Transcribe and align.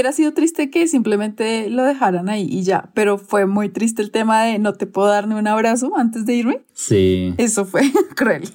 hubiera 0.00 0.12
sido 0.12 0.32
triste 0.32 0.70
que 0.70 0.88
simplemente 0.88 1.68
lo 1.68 1.84
dejaran 1.84 2.30
ahí 2.30 2.48
y 2.50 2.62
ya, 2.62 2.90
pero 2.94 3.18
fue 3.18 3.44
muy 3.44 3.68
triste 3.68 4.00
el 4.00 4.10
tema 4.10 4.44
de 4.44 4.58
no 4.58 4.72
te 4.72 4.86
puedo 4.86 5.08
dar 5.08 5.28
ni 5.28 5.34
un 5.34 5.46
abrazo 5.46 5.92
antes 5.94 6.24
de 6.24 6.36
irme. 6.36 6.62
Sí. 6.72 7.34
Eso 7.36 7.66
fue 7.66 7.82
cruel. 8.16 8.48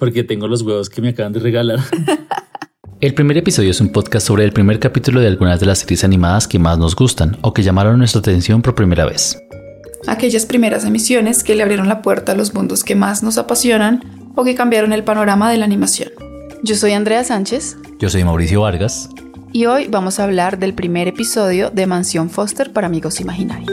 Porque 0.00 0.24
tengo 0.24 0.48
los 0.48 0.62
huevos 0.62 0.90
que 0.90 1.00
me 1.00 1.10
acaban 1.10 1.32
de 1.32 1.38
regalar. 1.38 1.78
El 3.00 3.14
primer 3.14 3.36
episodio 3.38 3.70
es 3.70 3.80
un 3.80 3.92
podcast 3.92 4.26
sobre 4.26 4.42
el 4.42 4.50
primer 4.50 4.80
capítulo 4.80 5.20
de 5.20 5.28
algunas 5.28 5.60
de 5.60 5.66
las 5.66 5.78
series 5.78 6.02
animadas 6.02 6.48
que 6.48 6.58
más 6.58 6.78
nos 6.78 6.96
gustan 6.96 7.36
o 7.42 7.54
que 7.54 7.62
llamaron 7.62 7.96
nuestra 7.96 8.18
atención 8.18 8.60
por 8.60 8.74
primera 8.74 9.06
vez. 9.06 9.38
Aquellas 10.08 10.46
primeras 10.46 10.84
emisiones 10.84 11.44
que 11.44 11.54
le 11.54 11.62
abrieron 11.62 11.86
la 11.86 12.02
puerta 12.02 12.32
a 12.32 12.34
los 12.34 12.54
mundos 12.54 12.82
que 12.82 12.96
más 12.96 13.22
nos 13.22 13.38
apasionan 13.38 14.32
o 14.34 14.42
que 14.42 14.56
cambiaron 14.56 14.92
el 14.92 15.04
panorama 15.04 15.48
de 15.48 15.58
la 15.58 15.64
animación. 15.64 16.10
Yo 16.64 16.74
soy 16.74 16.90
Andrea 16.90 17.22
Sánchez. 17.22 17.76
Yo 18.00 18.10
soy 18.10 18.24
Mauricio 18.24 18.62
Vargas. 18.62 19.08
Y 19.52 19.64
hoy 19.64 19.88
vamos 19.88 20.20
a 20.20 20.24
hablar 20.24 20.58
del 20.58 20.74
primer 20.74 21.08
episodio 21.08 21.70
de 21.70 21.86
Mansión 21.86 22.28
Foster 22.28 22.72
para 22.72 22.86
Amigos 22.86 23.18
Imaginarios. 23.18 23.72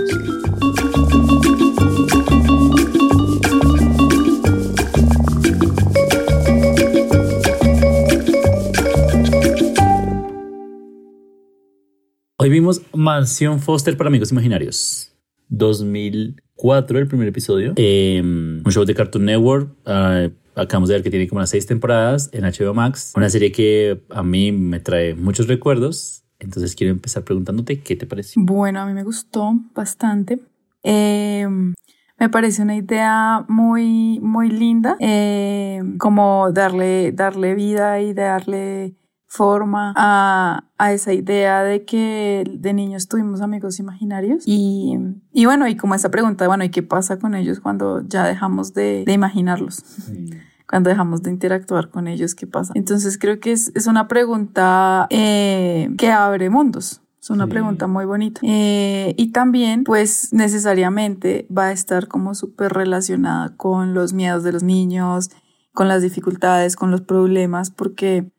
Hoy 12.38 12.50
vimos 12.50 12.82
Mansión 12.94 13.60
Foster 13.60 13.98
para 13.98 14.08
Amigos 14.08 14.32
Imaginarios. 14.32 15.12
2004, 15.50 17.00
el 17.00 17.08
primer 17.08 17.28
episodio. 17.28 17.74
Eh, 17.76 18.22
un 18.24 18.72
show 18.72 18.86
de 18.86 18.96
Cartoon 18.96 19.26
Network. 19.26 19.70
Uh, 19.86 20.32
acabamos 20.56 20.90
de 20.90 20.96
ver 20.96 21.04
que 21.04 21.10
tiene 21.10 21.28
como 21.28 21.40
unas 21.40 21.50
seis 21.50 21.66
temporadas 21.66 22.30
en 22.34 22.44
HBO 22.44 22.74
Max. 22.74 23.14
Una 23.16 23.30
serie 23.30 23.52
que 23.52 24.04
a 24.10 24.24
mí 24.24 24.52
me 24.52 24.80
trae 24.80 25.16
muchos 25.16 25.48
recuerdos. 25.48 26.24
Entonces 26.40 26.76
quiero 26.76 26.92
empezar 26.92 27.24
preguntándote 27.24 27.82
qué 27.82 27.96
te 27.96 28.06
pareció. 28.06 28.42
Bueno, 28.44 28.82
a 28.82 28.86
mí 28.86 28.94
me 28.94 29.04
gustó 29.04 29.54
bastante. 29.74 30.40
Eh, 30.84 31.48
me 32.18 32.30
parece 32.30 32.62
una 32.62 32.76
idea 32.76 33.46
muy, 33.48 34.20
muy 34.20 34.50
linda. 34.50 34.98
Eh, 35.00 35.82
como 35.98 36.52
darle, 36.52 37.12
darle 37.12 37.56
vida 37.56 38.00
y 38.02 38.14
darle 38.14 38.96
forma 39.28 39.94
a, 39.96 40.66
a, 40.78 40.94
esa 40.94 41.14
idea 41.14 41.64
de 41.64 41.84
que 41.84 42.44
de 42.50 42.74
niños 42.74 43.08
tuvimos 43.08 43.42
amigos 43.42 43.80
imaginarios 43.80 44.44
y, 44.46 44.98
y, 45.34 45.46
bueno, 45.46 45.68
y 45.68 45.76
como 45.76 45.96
esa 45.96 46.10
pregunta, 46.10 46.48
bueno, 46.48 46.64
¿y 46.64 46.70
qué 46.70 46.84
pasa 46.84 47.20
con 47.20 47.36
ellos 47.36 47.60
cuando 47.60 48.02
ya 48.08 48.26
dejamos 48.26 48.74
de, 48.74 49.04
de 49.06 49.14
imaginarlos? 49.14 49.76
Sí. 49.76 50.30
Cuando 50.68 50.90
dejamos 50.90 51.22
de 51.22 51.30
interactuar 51.30 51.90
con 51.90 52.08
ellos, 52.08 52.34
¿qué 52.34 52.48
pasa? 52.48 52.74
Entonces 52.76 53.18
creo 53.20 53.40
que 53.40 53.52
es, 53.52 53.72
es 53.76 53.86
una 53.88 54.08
pregunta 54.08 55.06
eh, 55.10 55.90
que 55.98 56.12
abre 56.12 56.50
mundos. 56.50 57.02
Es 57.22 57.30
una 57.30 57.46
sí. 57.46 57.52
pregunta 57.52 57.88
muy 57.88 58.06
bonita. 58.06 58.40
Eh, 58.44 59.14
y 59.18 59.32
también, 59.32 59.84
pues 59.84 60.32
necesariamente 60.32 61.48
va 61.56 61.66
a 61.66 61.72
estar 61.72 62.08
como 62.08 62.36
súper 62.36 62.74
relacionada 62.74 63.56
con 63.58 63.94
los 63.94 64.14
miedos 64.14 64.44
de 64.44 64.52
los 64.52 64.64
niños, 64.64 65.30
con 65.74 65.88
las 65.88 66.02
dificultades, 66.02 66.76
con 66.76 66.90
los 66.90 67.02
problemas, 67.02 67.70
porque 67.70 68.32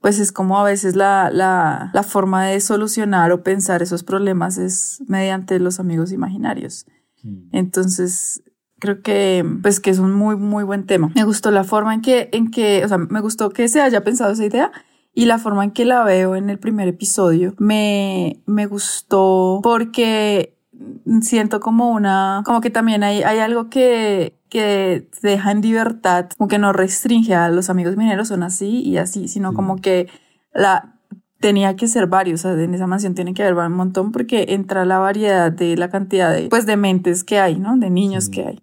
pues 0.00 0.18
es 0.20 0.32
como 0.32 0.58
a 0.58 0.64
veces 0.64 0.96
la, 0.96 1.30
la, 1.32 1.90
la, 1.92 2.02
forma 2.02 2.46
de 2.46 2.60
solucionar 2.60 3.32
o 3.32 3.42
pensar 3.42 3.82
esos 3.82 4.04
problemas 4.04 4.58
es 4.58 5.02
mediante 5.06 5.58
los 5.58 5.80
amigos 5.80 6.12
imaginarios. 6.12 6.86
Mm. 7.22 7.48
Entonces, 7.52 8.42
creo 8.78 9.02
que, 9.02 9.44
pues 9.62 9.80
que 9.80 9.90
es 9.90 9.98
un 9.98 10.12
muy, 10.12 10.36
muy 10.36 10.64
buen 10.64 10.86
tema. 10.86 11.10
Me 11.14 11.24
gustó 11.24 11.50
la 11.50 11.64
forma 11.64 11.94
en 11.94 12.00
que, 12.00 12.28
en 12.32 12.50
que, 12.50 12.84
o 12.84 12.88
sea, 12.88 12.98
me 12.98 13.20
gustó 13.20 13.50
que 13.50 13.68
se 13.68 13.80
haya 13.80 14.04
pensado 14.04 14.32
esa 14.32 14.44
idea 14.44 14.70
y 15.14 15.26
la 15.26 15.38
forma 15.38 15.64
en 15.64 15.72
que 15.72 15.84
la 15.84 16.04
veo 16.04 16.36
en 16.36 16.48
el 16.48 16.58
primer 16.58 16.86
episodio 16.86 17.54
me, 17.58 18.40
me 18.46 18.66
gustó 18.66 19.60
porque 19.62 20.56
siento 21.22 21.58
como 21.58 21.90
una, 21.90 22.42
como 22.44 22.60
que 22.60 22.70
también 22.70 23.02
hay, 23.02 23.22
hay 23.22 23.38
algo 23.38 23.68
que, 23.68 24.37
que 24.48 25.08
deja 25.22 25.50
en 25.50 25.60
libertad, 25.60 26.28
como 26.36 26.48
que 26.48 26.58
no 26.58 26.72
restringe 26.72 27.34
a 27.34 27.48
los 27.48 27.70
amigos 27.70 27.96
mineros, 27.96 28.28
son 28.28 28.42
así 28.42 28.82
y 28.82 28.96
así, 28.96 29.28
sino 29.28 29.50
sí. 29.50 29.56
como 29.56 29.76
que 29.76 30.08
la 30.52 30.94
tenía 31.40 31.76
que 31.76 31.86
ser 31.86 32.06
varios, 32.06 32.44
o 32.44 32.54
sea, 32.54 32.62
en 32.62 32.74
esa 32.74 32.86
mansión 32.86 33.14
tiene 33.14 33.34
que 33.34 33.42
haber 33.42 33.54
un 33.54 33.72
montón 33.72 34.12
porque 34.12 34.46
entra 34.48 34.84
la 34.84 34.98
variedad 34.98 35.52
de 35.52 35.76
la 35.76 35.88
cantidad 35.88 36.34
de, 36.34 36.48
pues, 36.48 36.66
de 36.66 36.76
mentes 36.76 37.24
que 37.24 37.38
hay, 37.38 37.58
¿no? 37.58 37.76
De 37.76 37.90
niños 37.90 38.24
sí. 38.24 38.30
que 38.32 38.44
hay. 38.44 38.60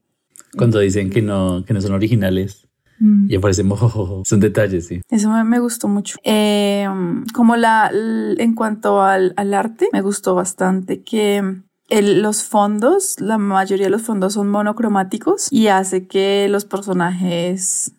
Cuando 0.58 0.80
dicen 0.80 1.10
que 1.10 1.22
no, 1.22 1.64
que 1.66 1.74
no 1.74 1.82
son 1.82 1.94
originales. 1.94 2.68
Mm. 3.00 3.30
Y 3.30 3.36
aparecen, 3.36 3.70
oh, 3.72 4.24
son 4.26 4.40
detalles, 4.40 4.88
sí. 4.88 5.02
Eso 5.10 5.30
me, 5.30 5.44
me 5.44 5.60
gustó 5.60 5.88
mucho. 5.88 6.18
Eh, 6.24 6.88
como 7.34 7.56
la, 7.56 7.92
en 7.94 8.56
cuanto 8.56 9.02
al, 9.02 9.34
al 9.36 9.54
arte, 9.54 9.90
me 9.92 10.02
gustó 10.02 10.34
bastante 10.36 11.02
que 11.04 11.62
el, 11.90 12.22
los 12.22 12.44
fondos, 12.44 13.20
la 13.20 13.38
mayoría 13.38 13.86
de 13.86 13.92
los 13.92 14.02
fondos 14.02 14.34
son 14.34 14.50
monocromáticos 14.50 15.52
y 15.52 15.68
hace 15.68 16.08
que 16.08 16.48
los 16.50 16.66
personajes 16.66 17.94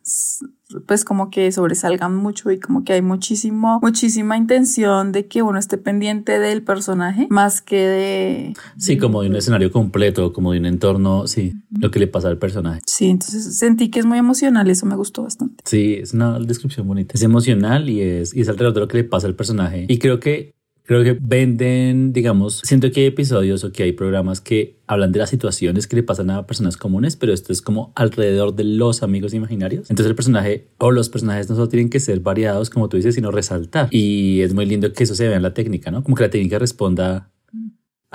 pues 0.86 1.04
como 1.04 1.30
que 1.30 1.52
sobresalgan 1.52 2.16
mucho 2.16 2.50
y 2.50 2.58
como 2.58 2.84
que 2.84 2.94
hay 2.94 3.02
muchísimo, 3.02 3.78
muchísima 3.82 4.36
intención 4.36 5.12
de 5.12 5.26
que 5.26 5.42
uno 5.42 5.58
esté 5.58 5.78
pendiente 5.78 6.38
del 6.38 6.62
personaje 6.62 7.28
más 7.30 7.62
que 7.62 7.76
de... 7.76 8.54
Sí, 8.76 8.98
como 8.98 9.22
de 9.22 9.28
un 9.28 9.36
escenario 9.36 9.70
completo, 9.70 10.32
como 10.32 10.52
de 10.52 10.58
un 10.58 10.66
entorno, 10.66 11.26
sí, 11.28 11.52
lo 11.70 11.90
que 11.90 12.00
le 12.00 12.08
pasa 12.08 12.28
al 12.28 12.38
personaje. 12.38 12.80
Sí, 12.86 13.06
entonces 13.06 13.56
sentí 13.56 13.90
que 13.90 14.00
es 14.00 14.06
muy 14.06 14.18
emocional, 14.18 14.68
eso 14.68 14.86
me 14.86 14.96
gustó 14.96 15.22
bastante. 15.22 15.62
Sí, 15.64 15.94
es 15.94 16.12
una 16.12 16.38
descripción 16.40 16.88
bonita. 16.88 17.14
Es 17.14 17.22
emocional 17.22 17.88
y 17.88 18.00
es, 18.00 18.34
y 18.34 18.40
es 18.40 18.48
alrededor 18.48 18.74
de 18.74 18.80
lo 18.80 18.88
que 18.88 18.98
le 18.98 19.04
pasa 19.04 19.28
al 19.28 19.36
personaje. 19.36 19.86
Y 19.88 19.98
creo 19.98 20.18
que 20.18 20.56
Creo 20.86 21.02
que 21.02 21.18
venden, 21.20 22.12
digamos, 22.12 22.60
siento 22.64 22.92
que 22.92 23.00
hay 23.00 23.06
episodios 23.06 23.64
o 23.64 23.72
que 23.72 23.82
hay 23.82 23.92
programas 23.92 24.40
que 24.40 24.76
hablan 24.86 25.10
de 25.10 25.18
las 25.18 25.30
situaciones 25.30 25.88
que 25.88 25.96
le 25.96 26.04
pasan 26.04 26.30
a 26.30 26.46
personas 26.46 26.76
comunes, 26.76 27.16
pero 27.16 27.32
esto 27.32 27.52
es 27.52 27.60
como 27.60 27.92
alrededor 27.96 28.54
de 28.54 28.62
los 28.62 29.02
amigos 29.02 29.34
imaginarios. 29.34 29.90
Entonces 29.90 30.10
el 30.10 30.14
personaje 30.14 30.68
o 30.78 30.92
los 30.92 31.08
personajes 31.08 31.50
no 31.50 31.56
solo 31.56 31.68
tienen 31.68 31.90
que 31.90 31.98
ser 31.98 32.20
variados, 32.20 32.70
como 32.70 32.88
tú 32.88 32.96
dices, 32.96 33.16
sino 33.16 33.32
resaltar. 33.32 33.88
Y 33.90 34.42
es 34.42 34.54
muy 34.54 34.64
lindo 34.64 34.92
que 34.92 35.02
eso 35.02 35.16
se 35.16 35.26
vea 35.26 35.36
en 35.36 35.42
la 35.42 35.54
técnica, 35.54 35.90
¿no? 35.90 36.04
Como 36.04 36.16
que 36.16 36.22
la 36.22 36.30
técnica 36.30 36.60
responda 36.60 37.30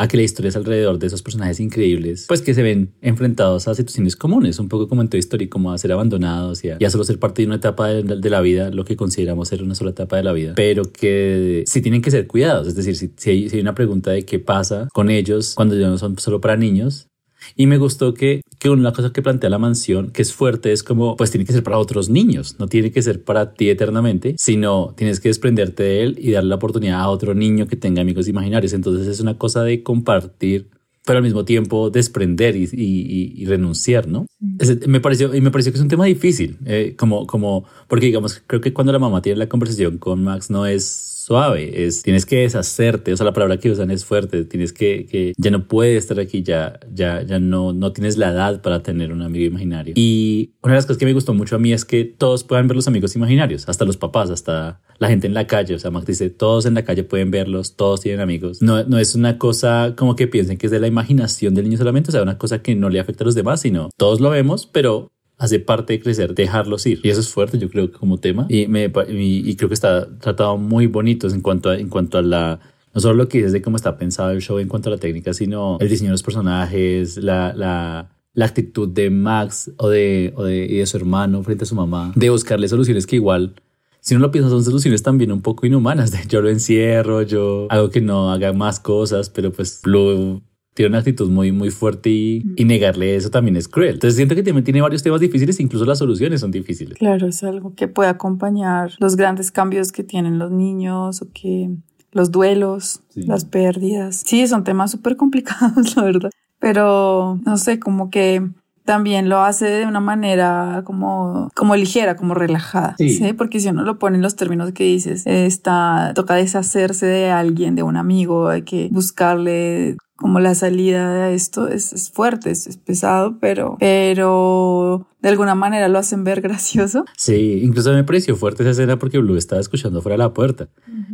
a 0.01 0.07
que 0.07 0.17
la 0.17 0.23
historia 0.23 0.49
es 0.49 0.55
alrededor 0.55 0.97
de 0.97 1.05
esos 1.05 1.21
personajes 1.21 1.59
increíbles, 1.59 2.25
pues 2.27 2.41
que 2.41 2.55
se 2.55 2.63
ven 2.63 2.91
enfrentados 3.01 3.67
a 3.67 3.75
situaciones 3.75 4.15
comunes, 4.15 4.57
un 4.57 4.67
poco 4.67 4.87
como 4.87 5.03
en 5.03 5.09
Toy 5.09 5.19
Story, 5.19 5.47
como 5.47 5.71
a 5.71 5.77
ser 5.77 5.91
abandonados 5.91 6.63
y 6.63 6.69
a, 6.71 6.89
solo 6.89 7.03
ser 7.03 7.19
parte 7.19 7.43
de 7.43 7.45
una 7.45 7.57
etapa 7.57 7.89
de, 7.89 8.29
la 8.31 8.41
vida, 8.41 8.71
lo 8.71 8.83
que 8.83 8.95
consideramos 8.95 9.49
ser 9.49 9.61
una 9.61 9.75
sola 9.75 9.91
etapa 9.91 10.17
de 10.17 10.23
la 10.23 10.33
vida, 10.33 10.53
pero 10.55 10.91
que 10.91 11.63
sí 11.67 11.81
tienen 11.81 12.01
que 12.01 12.09
ser 12.09 12.25
cuidados, 12.25 12.67
es 12.67 12.75
decir, 12.75 12.95
si, 12.95 13.29
hay, 13.29 13.47
si 13.47 13.57
hay 13.57 13.61
una 13.61 13.75
pregunta 13.75 14.09
de 14.09 14.25
qué 14.25 14.39
pasa 14.39 14.87
con 14.91 15.11
ellos 15.11 15.53
cuando 15.53 15.77
ya 15.77 15.87
no 15.87 15.99
son 15.99 16.17
solo 16.17 16.41
para 16.41 16.57
niños, 16.57 17.10
y 17.55 17.67
me 17.67 17.77
gustó 17.77 18.13
que, 18.13 18.41
que 18.59 18.69
una 18.69 18.93
cosa 18.93 19.11
que 19.11 19.21
plantea 19.21 19.49
la 19.49 19.57
mansión, 19.57 20.11
que 20.11 20.21
es 20.21 20.33
fuerte, 20.33 20.71
es 20.71 20.83
como, 20.83 21.15
pues 21.15 21.31
tiene 21.31 21.45
que 21.45 21.53
ser 21.53 21.63
para 21.63 21.77
otros 21.77 22.09
niños, 22.09 22.55
no 22.59 22.67
tiene 22.67 22.91
que 22.91 23.01
ser 23.01 23.23
para 23.23 23.53
ti 23.53 23.69
eternamente, 23.69 24.35
sino 24.37 24.93
tienes 24.95 25.19
que 25.19 25.29
desprenderte 25.29 25.83
de 25.83 26.03
él 26.03 26.15
y 26.19 26.31
darle 26.31 26.49
la 26.49 26.55
oportunidad 26.55 27.01
a 27.01 27.09
otro 27.09 27.33
niño 27.33 27.67
que 27.67 27.75
tenga 27.75 28.01
amigos 28.01 28.27
imaginarios. 28.27 28.73
Entonces 28.73 29.07
es 29.07 29.19
una 29.19 29.37
cosa 29.37 29.63
de 29.63 29.83
compartir 29.83 30.69
pero 31.05 31.17
al 31.17 31.23
mismo 31.23 31.45
tiempo 31.45 31.89
desprender 31.89 32.55
y, 32.55 32.69
y, 32.71 33.33
y 33.35 33.45
renunciar, 33.45 34.07
¿no? 34.07 34.27
Es, 34.59 34.87
me 34.87 34.99
pareció, 34.99 35.33
y 35.33 35.41
me 35.41 35.49
pareció 35.49 35.71
que 35.71 35.77
es 35.77 35.81
un 35.81 35.87
tema 35.89 36.05
difícil, 36.05 36.57
eh, 36.65 36.95
como, 36.97 37.25
como, 37.25 37.65
porque 37.87 38.05
digamos, 38.05 38.41
creo 38.45 38.61
que 38.61 38.71
cuando 38.71 38.93
la 38.93 38.99
mamá 38.99 39.21
tiene 39.21 39.39
la 39.39 39.49
conversación 39.49 39.97
con 39.97 40.23
Max 40.23 40.51
no 40.51 40.65
es 40.67 41.10
suave, 41.21 41.85
es 41.85 42.01
tienes 42.01 42.25
que 42.25 42.37
deshacerte, 42.37 43.13
o 43.13 43.17
sea, 43.17 43.25
la 43.25 43.33
palabra 43.33 43.57
que 43.57 43.69
usan 43.69 43.91
es 43.91 44.05
fuerte, 44.05 44.43
tienes 44.45 44.73
que, 44.73 45.05
que 45.05 45.33
ya 45.37 45.51
no 45.51 45.67
puedes 45.67 45.99
estar 46.03 46.19
aquí, 46.19 46.41
ya, 46.41 46.79
ya, 46.91 47.21
ya 47.21 47.39
no, 47.39 47.73
no 47.73 47.93
tienes 47.93 48.17
la 48.17 48.29
edad 48.29 48.61
para 48.61 48.81
tener 48.81 49.11
un 49.11 49.21
amigo 49.21 49.45
imaginario. 49.45 49.93
Y 49.95 50.53
una 50.63 50.73
de 50.73 50.77
las 50.77 50.85
cosas 50.85 50.97
que 50.97 51.05
me 51.05 51.13
gustó 51.13 51.33
mucho 51.33 51.55
a 51.55 51.59
mí 51.59 51.73
es 51.73 51.85
que 51.85 52.05
todos 52.05 52.43
puedan 52.43 52.67
ver 52.67 52.75
los 52.75 52.87
amigos 52.87 53.15
imaginarios, 53.15 53.69
hasta 53.69 53.85
los 53.85 53.97
papás, 53.97 54.31
hasta 54.31 54.81
la 54.97 55.07
gente 55.07 55.27
en 55.27 55.33
la 55.33 55.47
calle, 55.47 55.75
o 55.75 55.79
sea, 55.79 55.91
Max 55.91 56.07
dice, 56.07 56.29
todos 56.29 56.65
en 56.65 56.73
la 56.73 56.83
calle 56.83 57.03
pueden 57.03 57.29
verlos, 57.29 57.75
todos 57.75 58.01
tienen 58.01 58.21
amigos. 58.21 58.61
No, 58.61 58.83
no 58.83 58.97
es 58.97 59.13
una 59.13 59.37
cosa 59.37 59.93
como 59.95 60.15
que 60.15 60.27
piensen 60.27 60.57
que 60.57 60.67
es 60.67 60.71
de 60.71 60.79
la 60.79 60.87
imaginación 60.87 61.53
del 61.53 61.65
niño 61.65 61.77
solamente, 61.77 62.09
o 62.09 62.11
sea, 62.11 62.23
una 62.23 62.37
cosa 62.37 62.61
que 62.61 62.75
no 62.75 62.89
le 62.89 62.99
afecta 62.99 63.23
a 63.23 63.25
los 63.25 63.35
demás, 63.35 63.61
sino 63.61 63.89
todos 63.95 64.21
lo 64.21 64.31
vemos, 64.31 64.65
pero 64.65 65.11
hace 65.41 65.59
parte 65.59 65.93
de 65.93 65.99
crecer, 65.99 66.35
dejarlos 66.35 66.85
ir. 66.85 66.99
Y 67.01 67.09
eso 67.09 67.19
es 67.19 67.29
fuerte, 67.29 67.57
yo 67.57 67.67
creo, 67.67 67.91
como 67.91 68.19
tema. 68.19 68.45
Y, 68.47 68.67
me, 68.67 68.91
y, 69.09 69.49
y 69.49 69.55
creo 69.55 69.69
que 69.69 69.73
está 69.73 70.07
tratado 70.19 70.55
muy 70.59 70.85
bonito 70.85 71.27
en 71.27 71.41
cuanto 71.41 71.71
a, 71.71 71.79
en 71.79 71.89
cuanto 71.89 72.19
a 72.19 72.21
la, 72.21 72.59
no 72.93 73.01
solo 73.01 73.15
lo 73.15 73.27
que 73.27 73.39
dices 73.39 73.51
de 73.51 73.63
cómo 73.63 73.75
está 73.75 73.97
pensado 73.97 74.29
el 74.29 74.41
show 74.41 74.59
en 74.59 74.67
cuanto 74.67 74.89
a 74.89 74.91
la 74.91 74.99
técnica, 74.99 75.33
sino 75.33 75.79
el 75.79 75.89
diseño 75.89 76.09
de 76.09 76.13
los 76.13 76.21
personajes, 76.21 77.17
la, 77.17 77.53
la, 77.55 78.11
la 78.35 78.45
actitud 78.45 78.87
de 78.87 79.09
Max 79.09 79.71
o 79.77 79.89
de, 79.89 80.31
o 80.35 80.43
de, 80.43 80.65
y 80.65 80.77
de 80.77 80.85
su 80.85 80.97
hermano 80.97 81.41
frente 81.41 81.63
a 81.63 81.67
su 81.67 81.73
mamá, 81.73 82.13
de 82.15 82.29
buscarle 82.29 82.67
soluciones 82.67 83.07
que 83.07 83.15
igual 83.15 83.55
si 83.99 84.15
uno 84.15 84.25
lo 84.25 84.31
piensa, 84.31 84.49
son 84.49 84.63
soluciones 84.63 85.03
también 85.03 85.31
un 85.31 85.41
poco 85.41 85.65
inhumanas. 85.65 86.11
De 86.11 86.19
yo 86.27 86.41
lo 86.41 86.49
encierro, 86.49 87.23
yo 87.23 87.67
hago 87.69 87.89
que 87.89 88.01
no 88.01 88.31
haga 88.31 88.53
más 88.53 88.79
cosas, 88.79 89.31
pero 89.31 89.51
pues 89.51 89.79
Blue 89.83 90.41
tiene 90.73 90.89
una 90.89 90.99
actitud 90.99 91.29
muy, 91.29 91.51
muy 91.51 91.69
fuerte 91.69 92.09
y, 92.09 92.43
y, 92.55 92.65
negarle 92.65 93.15
eso 93.15 93.29
también 93.29 93.57
es 93.57 93.67
cruel. 93.67 93.95
Entonces 93.95 94.15
siento 94.15 94.35
que 94.35 94.43
también 94.43 94.63
tiene 94.63 94.81
varios 94.81 95.03
temas 95.03 95.19
difíciles, 95.19 95.59
incluso 95.59 95.85
las 95.85 95.97
soluciones 95.97 96.41
son 96.41 96.51
difíciles. 96.51 96.97
Claro, 96.97 97.27
es 97.27 97.43
algo 97.43 97.75
que 97.75 97.87
puede 97.87 98.09
acompañar 98.09 98.91
los 98.99 99.15
grandes 99.15 99.51
cambios 99.51 99.91
que 99.91 100.03
tienen 100.03 100.39
los 100.39 100.51
niños 100.51 101.21
o 101.21 101.27
que 101.33 101.69
los 102.11 102.31
duelos, 102.31 103.01
las 103.15 103.45
pérdidas. 103.45 104.23
Sí, 104.25 104.47
son 104.47 104.63
temas 104.63 104.91
súper 104.91 105.15
complicados, 105.15 105.95
la 105.97 106.03
verdad. 106.03 106.29
Pero 106.59 107.39
no 107.45 107.57
sé, 107.57 107.79
como 107.79 108.09
que 108.09 108.47
también 108.85 109.29
lo 109.29 109.39
hace 109.39 109.65
de 109.65 109.85
una 109.85 109.99
manera 109.99 110.83
como, 110.85 111.49
como 111.55 111.75
ligera, 111.75 112.15
como 112.15 112.33
relajada, 112.33 112.95
sí. 112.97 113.33
Porque 113.37 113.59
si 113.59 113.69
uno 113.69 113.83
lo 113.83 113.99
pone 113.99 114.17
en 114.17 114.21
los 114.21 114.35
términos 114.35 114.71
que 114.71 114.83
dices, 114.83 115.25
está, 115.25 116.13
toca 116.15 116.35
deshacerse 116.35 117.05
de 117.05 117.29
alguien, 117.29 117.75
de 117.75 117.83
un 117.83 117.95
amigo, 117.95 118.49
hay 118.49 118.63
que 118.63 118.89
buscarle 118.91 119.97
como 120.21 120.39
la 120.39 120.53
salida 120.53 121.25
de 121.25 121.33
esto 121.33 121.67
es, 121.67 121.93
es 121.93 122.11
fuerte, 122.11 122.51
es, 122.51 122.67
es, 122.67 122.77
pesado, 122.77 123.39
pero, 123.39 123.75
pero 123.79 125.07
de 125.19 125.29
alguna 125.29 125.55
manera 125.55 125.87
lo 125.87 125.97
hacen 125.97 126.23
ver 126.23 126.41
gracioso. 126.41 127.05
Sí, 127.17 127.61
incluso 127.63 127.91
me 127.91 128.03
pareció 128.03 128.35
fuerte 128.35 128.61
esa 128.61 128.71
escena 128.71 128.99
porque 128.99 129.17
Blue 129.17 129.35
estaba 129.35 129.59
escuchando 129.59 130.01
fuera 130.01 130.13
de 130.13 130.19
la 130.19 130.33
puerta. 130.33 130.69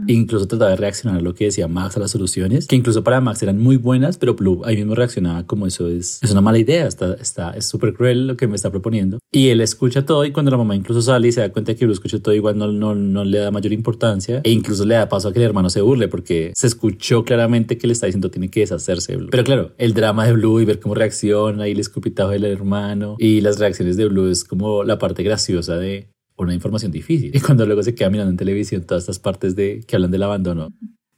Incluso 0.07 0.47
trataba 0.47 0.71
de 0.71 0.77
reaccionar 0.77 1.19
a 1.19 1.21
lo 1.21 1.33
que 1.33 1.45
decía 1.45 1.67
Max 1.67 1.97
a 1.97 1.99
las 1.99 2.11
soluciones, 2.11 2.67
que 2.67 2.75
incluso 2.75 3.03
para 3.03 3.21
Max 3.21 3.41
eran 3.43 3.59
muy 3.59 3.77
buenas, 3.77 4.17
pero 4.17 4.35
Blue 4.35 4.61
ahí 4.65 4.75
mismo 4.75 4.93
reaccionaba 4.93 5.45
como 5.45 5.67
eso 5.67 5.87
es, 5.87 6.19
es 6.21 6.31
una 6.31 6.41
mala 6.41 6.57
idea, 6.57 6.85
está, 6.85 7.13
está, 7.13 7.51
es 7.51 7.65
súper 7.65 7.93
cruel 7.93 8.27
lo 8.27 8.37
que 8.37 8.47
me 8.47 8.55
está 8.55 8.69
proponiendo. 8.69 9.19
Y 9.31 9.49
él 9.49 9.61
escucha 9.61 10.05
todo 10.05 10.25
y 10.25 10.31
cuando 10.31 10.51
la 10.51 10.57
mamá 10.57 10.75
incluso 10.75 11.01
sale 11.01 11.29
y 11.29 11.31
se 11.31 11.41
da 11.41 11.51
cuenta 11.51 11.75
que 11.75 11.85
Blue 11.85 11.93
escucha 11.93 12.19
todo 12.19 12.33
igual 12.33 12.57
no, 12.57 12.71
no, 12.71 12.93
no 12.95 13.23
le 13.23 13.39
da 13.39 13.51
mayor 13.51 13.73
importancia 13.73 14.41
e 14.43 14.51
incluso 14.51 14.85
le 14.85 14.95
da 14.95 15.09
paso 15.09 15.29
a 15.29 15.33
que 15.33 15.39
el 15.39 15.45
hermano 15.45 15.69
se 15.69 15.81
burle 15.81 16.07
porque 16.07 16.51
se 16.55 16.67
escuchó 16.67 17.23
claramente 17.23 17.77
que 17.77 17.87
le 17.87 17.93
está 17.93 18.05
diciendo 18.05 18.31
tiene 18.31 18.49
que 18.49 18.61
deshacerse 18.97 19.17
Blue. 19.17 19.29
Pero 19.31 19.43
claro, 19.43 19.73
el 19.77 19.93
drama 19.93 20.25
de 20.25 20.33
Blue 20.33 20.59
y 20.59 20.65
ver 20.65 20.79
cómo 20.79 20.95
reacciona 20.95 21.67
y 21.67 21.71
el 21.71 21.79
escupitajo 21.79 22.31
del 22.31 22.45
hermano 22.45 23.15
y 23.19 23.41
las 23.41 23.59
reacciones 23.59 23.97
de 23.97 24.07
Blue 24.07 24.29
es 24.29 24.43
como 24.43 24.83
la 24.83 24.97
parte 24.97 25.23
graciosa 25.23 25.77
de 25.77 26.09
una 26.37 26.53
información 26.53 26.91
difícil. 26.91 27.35
Y 27.35 27.39
cuando 27.39 27.65
luego 27.65 27.83
se 27.83 27.95
queda 27.95 28.09
mirando 28.09 28.31
en 28.31 28.37
televisión 28.37 28.83
todas 28.83 29.03
estas 29.03 29.19
partes 29.19 29.55
de 29.55 29.83
que 29.87 29.95
hablan 29.95 30.11
del 30.11 30.23
abandono, 30.23 30.69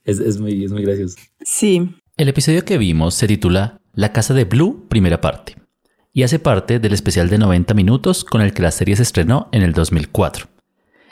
es, 0.04 0.18
es, 0.18 0.40
muy, 0.40 0.64
es 0.64 0.72
muy 0.72 0.82
gracioso. 0.82 1.16
Sí. 1.42 1.90
El 2.16 2.28
episodio 2.28 2.64
que 2.64 2.78
vimos 2.78 3.14
se 3.14 3.26
titula 3.26 3.80
La 3.94 4.12
casa 4.12 4.34
de 4.34 4.44
Blue, 4.44 4.86
primera 4.88 5.20
parte, 5.20 5.56
y 6.12 6.22
hace 6.22 6.38
parte 6.38 6.78
del 6.78 6.92
especial 6.92 7.28
de 7.28 7.38
90 7.38 7.74
minutos 7.74 8.24
con 8.24 8.40
el 8.40 8.52
que 8.52 8.62
la 8.62 8.70
serie 8.70 8.96
se 8.96 9.02
estrenó 9.02 9.48
en 9.52 9.62
el 9.62 9.72
2004. 9.72 10.46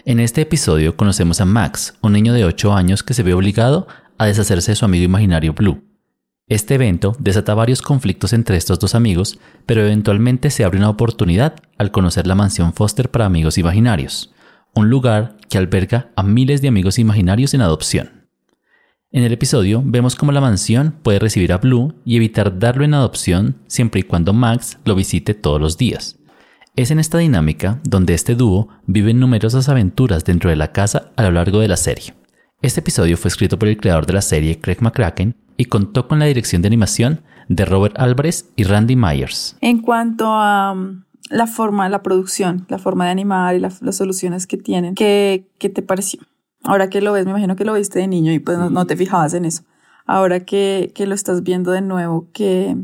En 0.04 0.20
este 0.20 0.40
episodio 0.40 0.96
conocemos 0.96 1.40
a 1.40 1.44
Max, 1.44 1.94
un 2.00 2.12
niño 2.12 2.32
de 2.32 2.44
8 2.44 2.72
años 2.72 3.02
que 3.02 3.14
se 3.14 3.22
ve 3.22 3.34
obligado 3.34 3.86
a 4.16 4.26
deshacerse 4.26 4.72
de 4.72 4.76
su 4.76 4.84
amigo 4.84 5.04
imaginario 5.04 5.52
Blue. 5.52 5.82
Este 6.48 6.76
evento 6.76 7.14
desata 7.18 7.54
varios 7.54 7.82
conflictos 7.82 8.32
entre 8.32 8.56
estos 8.56 8.78
dos 8.78 8.94
amigos, 8.94 9.38
pero 9.66 9.82
eventualmente 9.82 10.48
se 10.50 10.64
abre 10.64 10.78
una 10.78 10.88
oportunidad 10.88 11.56
al 11.76 11.90
conocer 11.90 12.26
la 12.26 12.34
mansión 12.34 12.72
Foster 12.72 13.10
para 13.10 13.26
amigos 13.26 13.58
imaginarios, 13.58 14.32
un 14.74 14.88
lugar 14.88 15.36
que 15.50 15.58
alberga 15.58 16.10
a 16.16 16.22
miles 16.22 16.62
de 16.62 16.68
amigos 16.68 16.98
imaginarios 16.98 17.52
en 17.52 17.60
adopción. 17.60 18.28
En 19.10 19.24
el 19.24 19.32
episodio 19.32 19.82
vemos 19.84 20.16
cómo 20.16 20.32
la 20.32 20.40
mansión 20.40 20.94
puede 21.02 21.18
recibir 21.18 21.52
a 21.52 21.58
Blue 21.58 21.94
y 22.06 22.16
evitar 22.16 22.58
darlo 22.58 22.84
en 22.84 22.94
adopción 22.94 23.56
siempre 23.66 24.00
y 24.00 24.04
cuando 24.04 24.32
Max 24.32 24.78
lo 24.86 24.94
visite 24.94 25.34
todos 25.34 25.60
los 25.60 25.76
días. 25.76 26.18
Es 26.76 26.90
en 26.90 26.98
esta 26.98 27.18
dinámica 27.18 27.80
donde 27.84 28.14
este 28.14 28.34
dúo 28.34 28.68
vive 28.86 29.12
numerosas 29.12 29.68
aventuras 29.68 30.24
dentro 30.24 30.48
de 30.48 30.56
la 30.56 30.72
casa 30.72 31.12
a 31.16 31.24
lo 31.24 31.32
largo 31.32 31.60
de 31.60 31.68
la 31.68 31.76
serie. 31.76 32.14
Este 32.62 32.80
episodio 32.80 33.18
fue 33.18 33.28
escrito 33.28 33.58
por 33.58 33.68
el 33.68 33.76
creador 33.76 34.06
de 34.06 34.14
la 34.14 34.22
serie, 34.22 34.60
Craig 34.60 34.78
McCracken, 34.80 35.36
y 35.58 35.66
contó 35.66 36.08
con 36.08 36.20
la 36.20 36.24
dirección 36.24 36.62
de 36.62 36.68
animación 36.68 37.20
de 37.48 37.66
Robert 37.66 37.98
Álvarez 37.98 38.48
y 38.56 38.62
Randy 38.62 38.96
Myers. 38.96 39.56
En 39.60 39.80
cuanto 39.82 40.26
a 40.26 40.72
um, 40.72 41.02
la 41.28 41.46
forma, 41.46 41.88
la 41.88 42.02
producción, 42.02 42.64
la 42.68 42.78
forma 42.78 43.04
de 43.06 43.10
animar 43.10 43.56
y 43.56 43.58
las 43.58 43.80
soluciones 43.90 44.46
que 44.46 44.56
tienen, 44.56 44.94
¿qué, 44.94 45.48
¿qué, 45.58 45.68
te 45.68 45.82
pareció? 45.82 46.20
Ahora 46.62 46.88
que 46.88 47.00
lo 47.00 47.12
ves, 47.12 47.24
me 47.24 47.32
imagino 47.32 47.56
que 47.56 47.64
lo 47.64 47.74
viste 47.74 47.98
de 47.98 48.06
niño 48.06 48.32
y 48.32 48.38
pues 48.38 48.56
no, 48.56 48.86
te 48.86 48.96
fijabas 48.96 49.34
en 49.34 49.44
eso. 49.44 49.64
Ahora 50.06 50.40
que, 50.40 50.92
que 50.94 51.06
lo 51.06 51.14
estás 51.14 51.42
viendo 51.42 51.72
de 51.72 51.82
nuevo, 51.82 52.28
¿qué, 52.32 52.76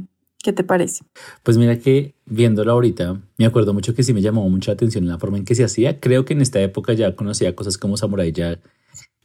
¿qué 0.43 0.53
te 0.53 0.65
parece? 0.65 1.05
Pues 1.43 1.57
mira 1.57 1.79
que 1.79 2.15
viéndolo 2.27 2.73
ahorita, 2.73 3.21
me 3.39 3.47
acuerdo 3.47 3.73
mucho 3.73 3.95
que 3.95 4.03
sí 4.03 4.13
me 4.13 4.21
llamó 4.21 4.49
mucha 4.49 4.73
atención 4.73 5.07
la 5.07 5.19
forma 5.19 5.39
en 5.39 5.45
que 5.45 5.55
se 5.55 5.65
hacía. 5.65 6.01
Creo 6.01 6.25
que 6.25 6.35
en 6.35 6.43
esta 6.43 6.61
época 6.61 6.93
ya 6.93 7.15
conocía 7.15 7.55
cosas 7.55 7.79
como 7.79 7.97
Samurai 7.97 8.33
Jack 8.33 8.61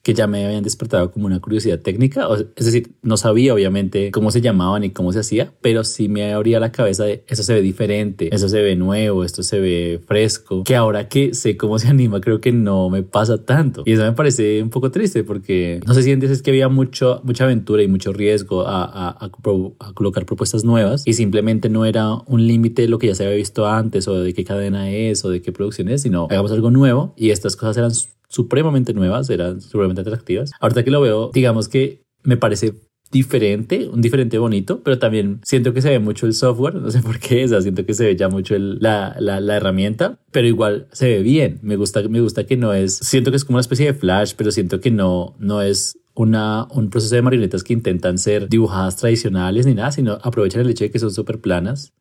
que 0.01 0.13
ya 0.13 0.28
me 0.28 0.46
habían 0.46 0.63
despertado 0.63 1.12
como 1.12 1.25
una 1.25 1.40
curiosidad 1.40 1.80
técnica. 1.80 2.28
Es 2.56 2.66
decir, 2.66 2.92
no 3.01 3.18
sabía 3.18 3.54
obviamente 3.54 4.12
cómo 4.12 4.31
se 4.31 4.42
llamaban 4.42 4.84
y 4.84 4.92
cómo 4.92 5.12
se 5.12 5.19
hacía, 5.19 5.54
pero 5.62 5.84
sí 5.84 6.07
me 6.07 6.34
abría 6.34 6.60
la 6.60 6.72
cabeza 6.72 7.04
de 7.04 7.24
eso 7.28 7.44
se 7.44 7.54
ve 7.54 7.62
diferente, 7.62 8.34
eso 8.34 8.48
se 8.48 8.62
ve 8.62 8.75
nuevo, 8.75 9.24
esto 9.24 9.44
se 9.44 9.60
ve 9.60 10.00
fresco, 10.06 10.63
que 10.63 10.75
ahora 10.75 11.10
que 11.10 11.34
sé 11.34 11.57
cómo 11.57 11.80
se 11.80 11.88
anima 11.88 12.22
creo 12.22 12.40
que 12.40 12.51
no 12.51 12.90
me 12.90 13.04
pasa 13.04 13.44
tanto. 13.44 13.84
Y 13.86 13.94
eso 13.94 14.04
me 14.04 14.13
parece 14.13 14.63
un 14.63 14.69
poco 14.69 14.92
triste 14.92 15.24
porque 15.24 15.80
no 15.86 15.94
sé 15.94 16.04
si 16.04 16.12
es 16.12 16.42
que 16.42 16.51
había 16.51 16.69
mucho, 16.69 17.22
mucha 17.24 17.44
aventura 17.44 17.84
y 17.84 17.88
mucho 17.88 18.13
riesgo 18.13 18.68
a, 18.68 18.84
a, 18.84 19.10
a, 19.10 19.25
a 19.25 19.94
colocar 19.94 20.25
propuestas 20.25 20.63
nuevas 20.63 21.04
y 21.06 21.13
simplemente 21.13 21.69
no 21.69 21.86
era 21.86 22.13
un 22.25 22.48
límite 22.48 22.84
de 22.84 22.88
lo 22.88 23.00
que 23.00 23.07
ya 23.07 23.16
se 23.16 23.25
había 23.25 23.36
visto 23.36 23.68
antes 23.68 24.07
o 24.07 24.16
de 24.16 24.34
qué 24.34 24.44
cadena 24.44 24.90
es 24.92 25.24
o 25.25 25.30
de 25.30 25.42
qué 25.42 25.51
producción 25.51 25.90
es, 25.90 26.04
sino 26.04 26.28
hagamos 26.30 26.51
algo 26.51 26.72
nuevo 26.72 27.13
y 27.18 27.31
estas 27.31 27.56
cosas 27.56 27.78
eran 27.78 27.92
supremamente 28.30 28.94
nuevas, 28.94 29.30
eran 29.30 29.62
supremamente 29.62 30.02
atractivas. 30.02 30.52
Ahorita 30.60 30.84
que 30.84 30.92
lo 30.92 31.02
veo, 31.02 31.31
digamos 31.34 31.68
que 31.68 32.04
me 32.24 32.38
parece 32.38 32.74
diferente, 33.12 33.90
un 33.92 34.02
diferente 34.02 34.38
bonito, 34.38 34.81
pero 34.84 35.00
también 35.00 35.42
siento 35.44 35.74
que 35.74 35.81
se 35.81 35.90
ve 35.90 36.00
mucho 36.00 36.28
el 36.28 36.34
software, 36.34 36.76
no 36.76 36.92
sé 36.92 37.02
por 37.02 37.20
qué, 37.20 37.46
o 37.46 37.62
siento 37.62 37.86
que 37.86 37.94
se 37.94 38.06
ve 38.06 38.16
ya 38.16 38.30
mucho 38.30 38.56
el, 38.56 38.78
la, 38.80 39.16
la, 39.20 39.40
la, 39.40 39.56
herramienta, 39.56 40.20
pero 40.31 40.48
igual 40.48 40.88
se 40.92 41.08
ve 41.08 41.24
bien, 41.24 41.60
me 41.64 41.76
gusta, 41.76 42.04
me 42.08 42.22
gusta 42.22 42.46
que 42.46 42.56
no 42.56 42.74
es, 42.74 42.98
siento 42.98 43.31
que 43.31 43.38
es 43.38 43.46
como 43.46 43.56
una 43.56 43.62
especie 43.62 43.88
de 43.88 43.94
flash, 43.94 44.34
pero 44.38 44.52
siento 44.52 44.80
que 44.80 44.92
no, 44.92 45.36
no 45.40 45.62
es 45.62 45.98
una, 46.14 46.68
un 46.72 46.90
proceso 46.90 47.16
de 47.16 47.22
marionetas 47.22 47.64
que 47.64 47.74
intentan 47.74 48.18
ser 48.20 48.48
dibujadas 48.48 48.98
tradicionales 48.98 49.66
ni 49.66 49.74
nada, 49.74 49.92
sino 49.92 50.20
aprovechan 50.22 50.62
el 50.62 50.70
hecho 50.70 50.84
de 50.84 50.92
que 50.92 51.00
son 51.00 51.12
súper 51.12 51.40
planas 51.40 51.94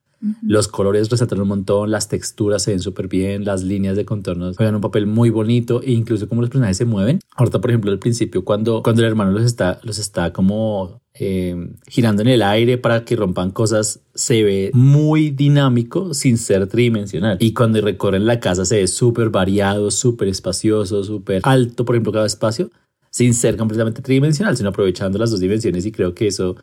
los 0.43 0.69
colores 0.69 1.11
resaltan 1.11 1.41
un 1.41 1.49
montón, 1.49 1.91
las 1.91 2.09
texturas 2.09 2.63
se 2.63 2.73
ven 2.73 2.81
súper 2.81 3.09
bien, 3.09 3.45
las 3.45 3.63
líneas 3.63 3.97
de 3.97 4.05
contornos 4.05 4.57
juegan 4.57 4.75
un 4.75 4.81
papel 4.81 5.07
muy 5.07 5.31
bonito 5.31 5.81
e 5.83 5.93
incluso 5.93 6.29
como 6.29 6.41
los 6.41 6.51
personajes 6.51 6.77
se 6.77 6.85
mueven. 6.85 7.21
Ahorita, 7.37 7.61
por 7.61 7.71
ejemplo, 7.71 7.91
al 7.91 7.99
principio, 7.99 8.45
cuando, 8.45 8.83
cuando 8.83 9.03
el 9.03 9.09
hermano 9.09 9.31
los 9.31 9.45
está, 9.45 9.81
los 9.85 9.99
está 9.99 10.33
como 10.33 11.01
eh, 11.15 11.73
girando 11.87 12.23
en 12.23 12.29
el 12.29 12.43
aire 12.43 12.79
para 12.79 13.05
que 13.05 13.17
rompan 13.17 13.51
cosas, 13.51 14.01
se 14.15 14.43
ve 14.43 14.71
muy 14.75 15.31
dinámico 15.31 16.15
sin 16.15 16.37
ser 16.39 16.67
tridimensional. 16.67 17.39
Y 17.41 17.55
cuando 17.55 17.81
recorren 17.81 18.27
la 18.27 18.41
casa 18.41 18.65
se 18.65 18.79
ve 18.79 18.89
súper 18.89 19.31
variado, 19.31 19.91
súper 19.91 20.29
espacioso, 20.29 21.05
súper 21.05 21.43
alto, 21.45 21.85
por 21.85 21.95
ejemplo, 21.95 22.13
cada 22.13 22.27
espacio, 22.27 22.71
sin 23.11 23.35
ser 23.35 23.57
completamente 23.57 24.03
tridimensional, 24.03 24.57
sino 24.57 24.71
aprovechando 24.71 25.19
las 25.19 25.31
dos 25.31 25.41
dimensiones 25.41 25.87
y 25.87 25.93
creo 25.93 26.15
que 26.15 26.27
eso 26.27 26.57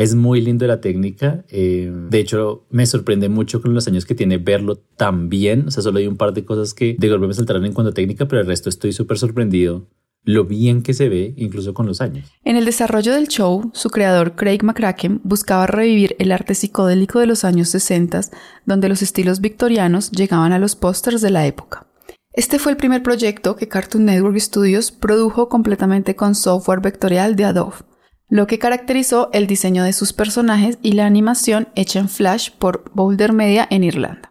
es 0.00 0.14
muy 0.14 0.40
lindo 0.40 0.66
la 0.66 0.80
técnica. 0.80 1.44
Eh, 1.50 1.92
de 2.08 2.18
hecho, 2.20 2.64
me 2.70 2.86
sorprende 2.86 3.28
mucho 3.28 3.60
con 3.60 3.74
los 3.74 3.86
años 3.86 4.06
que 4.06 4.14
tiene 4.14 4.38
verlo 4.38 4.76
tan 4.76 5.28
bien. 5.28 5.68
O 5.68 5.70
sea, 5.70 5.82
solo 5.82 5.98
hay 5.98 6.06
un 6.06 6.16
par 6.16 6.32
de 6.32 6.42
cosas 6.46 6.72
que 6.72 6.96
de 6.98 7.08
golpe 7.10 7.26
me 7.26 7.34
saltaron 7.34 7.66
en 7.66 7.74
cuanto 7.74 7.90
a 7.90 7.92
técnica, 7.92 8.26
pero 8.26 8.40
el 8.40 8.46
resto 8.46 8.70
estoy 8.70 8.94
súper 8.94 9.18
sorprendido 9.18 9.88
lo 10.24 10.44
bien 10.46 10.82
que 10.82 10.94
se 10.94 11.10
ve 11.10 11.34
incluso 11.36 11.74
con 11.74 11.86
los 11.86 12.00
años. 12.00 12.30
En 12.44 12.56
el 12.56 12.64
desarrollo 12.64 13.12
del 13.12 13.28
show, 13.28 13.70
su 13.74 13.90
creador 13.90 14.36
Craig 14.36 14.62
McCracken 14.62 15.20
buscaba 15.22 15.66
revivir 15.66 16.16
el 16.18 16.32
arte 16.32 16.54
psicodélico 16.54 17.18
de 17.20 17.26
los 17.26 17.44
años 17.44 17.68
60, 17.68 18.22
donde 18.64 18.88
los 18.88 19.02
estilos 19.02 19.42
victorianos 19.42 20.10
llegaban 20.12 20.52
a 20.52 20.58
los 20.58 20.76
pósters 20.76 21.20
de 21.20 21.30
la 21.30 21.46
época. 21.46 21.86
Este 22.32 22.58
fue 22.58 22.72
el 22.72 22.78
primer 22.78 23.02
proyecto 23.02 23.56
que 23.56 23.68
Cartoon 23.68 24.06
Network 24.06 24.38
Studios 24.38 24.92
produjo 24.92 25.50
completamente 25.50 26.16
con 26.16 26.34
software 26.34 26.80
vectorial 26.80 27.36
de 27.36 27.44
Adobe 27.44 27.89
lo 28.30 28.46
que 28.46 28.60
caracterizó 28.60 29.28
el 29.32 29.48
diseño 29.48 29.82
de 29.82 29.92
sus 29.92 30.12
personajes 30.12 30.78
y 30.82 30.92
la 30.92 31.04
animación 31.04 31.68
hecha 31.74 31.98
en 31.98 32.08
Flash 32.08 32.50
por 32.52 32.90
Boulder 32.94 33.32
Media 33.32 33.66
en 33.70 33.82
Irlanda. 33.82 34.30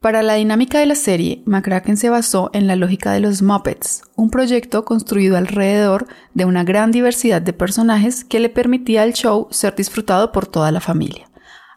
Para 0.00 0.22
la 0.22 0.34
dinámica 0.34 0.78
de 0.78 0.86
la 0.86 0.94
serie, 0.94 1.42
McCracken 1.46 1.96
se 1.96 2.10
basó 2.10 2.50
en 2.52 2.66
la 2.66 2.76
lógica 2.76 3.12
de 3.12 3.20
los 3.20 3.40
Muppets, 3.40 4.02
un 4.14 4.30
proyecto 4.30 4.84
construido 4.84 5.38
alrededor 5.38 6.06
de 6.34 6.44
una 6.44 6.62
gran 6.62 6.92
diversidad 6.92 7.40
de 7.40 7.54
personajes 7.54 8.22
que 8.22 8.38
le 8.38 8.50
permitía 8.50 9.02
al 9.02 9.14
show 9.14 9.48
ser 9.50 9.74
disfrutado 9.74 10.30
por 10.30 10.46
toda 10.46 10.70
la 10.70 10.80
familia, 10.80 11.30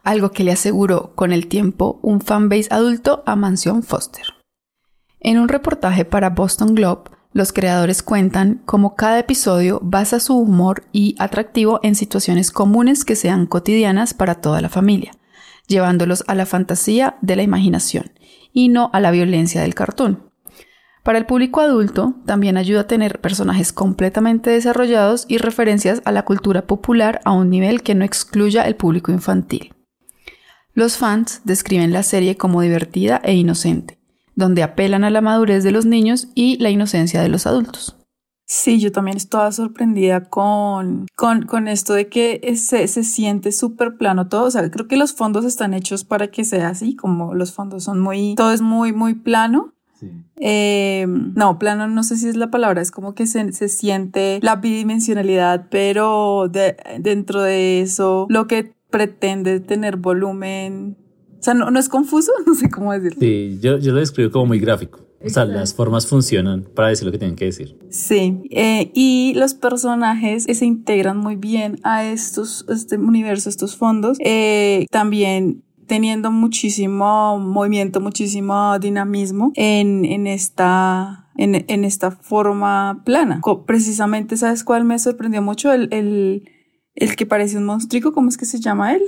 algo 0.03 0.31
que 0.31 0.43
le 0.43 0.51
aseguró 0.51 1.13
con 1.15 1.31
el 1.31 1.47
tiempo 1.47 1.99
un 2.03 2.19
fanbase 2.19 2.67
adulto 2.69 3.23
a 3.25 3.37
Mansión 3.37 3.81
Foster. 3.81 4.25
En 5.21 5.39
un 5.39 5.47
reportaje 5.47 6.03
para 6.03 6.29
Boston 6.29 6.75
Globe, 6.75 7.09
los 7.31 7.53
creadores 7.53 8.01
cuentan 8.01 8.61
cómo 8.65 8.95
cada 8.95 9.19
episodio 9.19 9.79
basa 9.83 10.19
su 10.19 10.35
humor 10.35 10.85
y 10.91 11.15
atractivo 11.19 11.79
en 11.83 11.93
situaciones 11.93 12.51
comunes 12.51 13.05
que 13.05 13.15
sean 13.15 13.45
cotidianas 13.45 14.13
para 14.13 14.35
toda 14.35 14.61
la 14.61 14.69
familia, 14.69 15.11
llevándolos 15.67 16.23
a 16.27 16.33
la 16.33 16.47
fantasía 16.47 17.17
de 17.21 17.35
la 17.35 17.43
imaginación 17.43 18.11
y 18.51 18.69
no 18.69 18.89
a 18.93 18.99
la 18.99 19.11
violencia 19.11 19.61
del 19.61 19.75
cartoon. 19.75 20.29
Para 21.03 21.17
el 21.19 21.25
público 21.25 21.61
adulto, 21.61 22.15
también 22.25 22.57
ayuda 22.57 22.81
a 22.81 22.87
tener 22.87 23.21
personajes 23.21 23.71
completamente 23.71 24.49
desarrollados 24.49 25.25
y 25.27 25.37
referencias 25.37 26.01
a 26.05 26.11
la 26.11 26.23
cultura 26.23 26.67
popular 26.67 27.21
a 27.25 27.31
un 27.31 27.49
nivel 27.49 27.83
que 27.83 27.95
no 27.95 28.03
excluya 28.03 28.63
el 28.63 28.75
público 28.75 29.11
infantil. 29.11 29.73
Los 30.73 30.97
fans 30.97 31.41
describen 31.45 31.93
la 31.93 32.03
serie 32.03 32.37
como 32.37 32.61
divertida 32.61 33.21
e 33.23 33.33
inocente, 33.33 33.98
donde 34.39 34.63
apelan 34.63 35.03
a 35.03 35.11
la 35.11 35.21
madurez 35.21 35.63
de 35.63 35.71
los 35.71 35.85
niños 35.85 36.29
y 36.33 36.57
la 36.57 36.69
inocencia 36.71 37.21
de 37.21 37.29
los 37.29 37.45
adultos. 37.45 37.95
Sí, 38.47 38.79
yo 38.79 38.91
también 38.91 39.15
estaba 39.15 39.51
sorprendida 39.51 40.23
con, 40.23 41.05
con, 41.15 41.43
con 41.43 41.67
esto 41.67 41.93
de 41.93 42.07
que 42.07 42.55
se, 42.55 42.87
se 42.87 43.03
siente 43.03 43.51
súper 43.51 43.95
plano 43.95 44.27
todo. 44.27 44.45
O 44.45 44.51
sea, 44.51 44.71
creo 44.71 44.87
que 44.87 44.97
los 44.97 45.13
fondos 45.13 45.45
están 45.45 45.75
hechos 45.75 46.03
para 46.03 46.29
que 46.29 46.43
sea 46.43 46.69
así, 46.69 46.95
como 46.95 47.35
los 47.35 47.53
fondos 47.53 47.83
son 47.83 47.99
muy, 47.99 48.33
todo 48.33 48.51
es 48.51 48.61
muy, 48.61 48.91
muy 48.91 49.13
plano. 49.13 49.75
Eh, 50.37 51.05
no, 51.07 51.59
plano 51.59 51.87
no 51.87 52.03
sé 52.03 52.15
si 52.15 52.29
es 52.29 52.37
la 52.37 52.49
palabra, 52.49 52.81
es 52.81 52.89
como 52.89 53.13
que 53.13 53.27
se, 53.27 53.51
se 53.51 53.67
siente 53.67 54.39
la 54.41 54.55
bidimensionalidad, 54.55 55.67
pero 55.69 56.47
de, 56.47 56.77
dentro 56.99 57.41
de 57.41 57.81
eso 57.81 58.25
lo 58.29 58.47
que 58.47 58.73
pretende 58.89 59.59
tener 59.59 59.97
volumen, 59.97 60.97
o 61.39 61.43
sea, 61.43 61.53
no, 61.53 61.71
no 61.71 61.79
es 61.79 61.87
confuso, 61.87 62.31
no 62.45 62.53
sé 62.53 62.69
cómo 62.69 62.91
decirlo. 62.93 63.19
Sí, 63.19 63.59
yo, 63.61 63.77
yo 63.77 63.93
lo 63.93 63.99
describo 63.99 64.31
como 64.31 64.47
muy 64.47 64.59
gráfico. 64.59 64.99
O 65.23 65.29
sea, 65.29 65.43
las 65.43 65.73
formas 65.73 66.07
funcionan 66.07 66.63
para 66.63 66.89
decir 66.89 67.05
lo 67.05 67.11
que 67.11 67.17
tienen 67.17 67.35
que 67.35 67.45
decir. 67.45 67.77
Sí, 67.89 68.41
eh, 68.51 68.89
y 68.93 69.33
los 69.35 69.53
personajes 69.53 70.45
se 70.45 70.65
integran 70.65 71.17
muy 71.17 71.35
bien 71.35 71.77
a 71.83 72.05
estos, 72.05 72.65
este 72.69 72.97
universo, 72.97 73.49
estos 73.49 73.75
fondos. 73.75 74.17
Eh, 74.21 74.85
también 74.91 75.63
teniendo 75.87 76.31
muchísimo 76.31 77.37
movimiento, 77.37 77.99
muchísimo 77.99 78.79
dinamismo 78.79 79.51
en, 79.55 80.05
en 80.05 80.27
esta 80.27 81.29
en, 81.35 81.65
en, 81.67 81.83
esta 81.83 82.11
forma 82.11 83.01
plana. 83.05 83.41
Precisamente, 83.65 84.37
¿sabes 84.37 84.63
cuál 84.63 84.85
me 84.85 84.99
sorprendió 84.99 85.41
mucho? 85.41 85.71
El, 85.73 85.89
el, 85.91 86.49
el 86.95 87.15
que 87.15 87.25
parece 87.25 87.57
un 87.57 87.65
monstruo, 87.65 88.13
¿cómo 88.13 88.29
es 88.29 88.37
que 88.37 88.45
se 88.45 88.59
llama 88.59 88.93
él? 88.93 89.01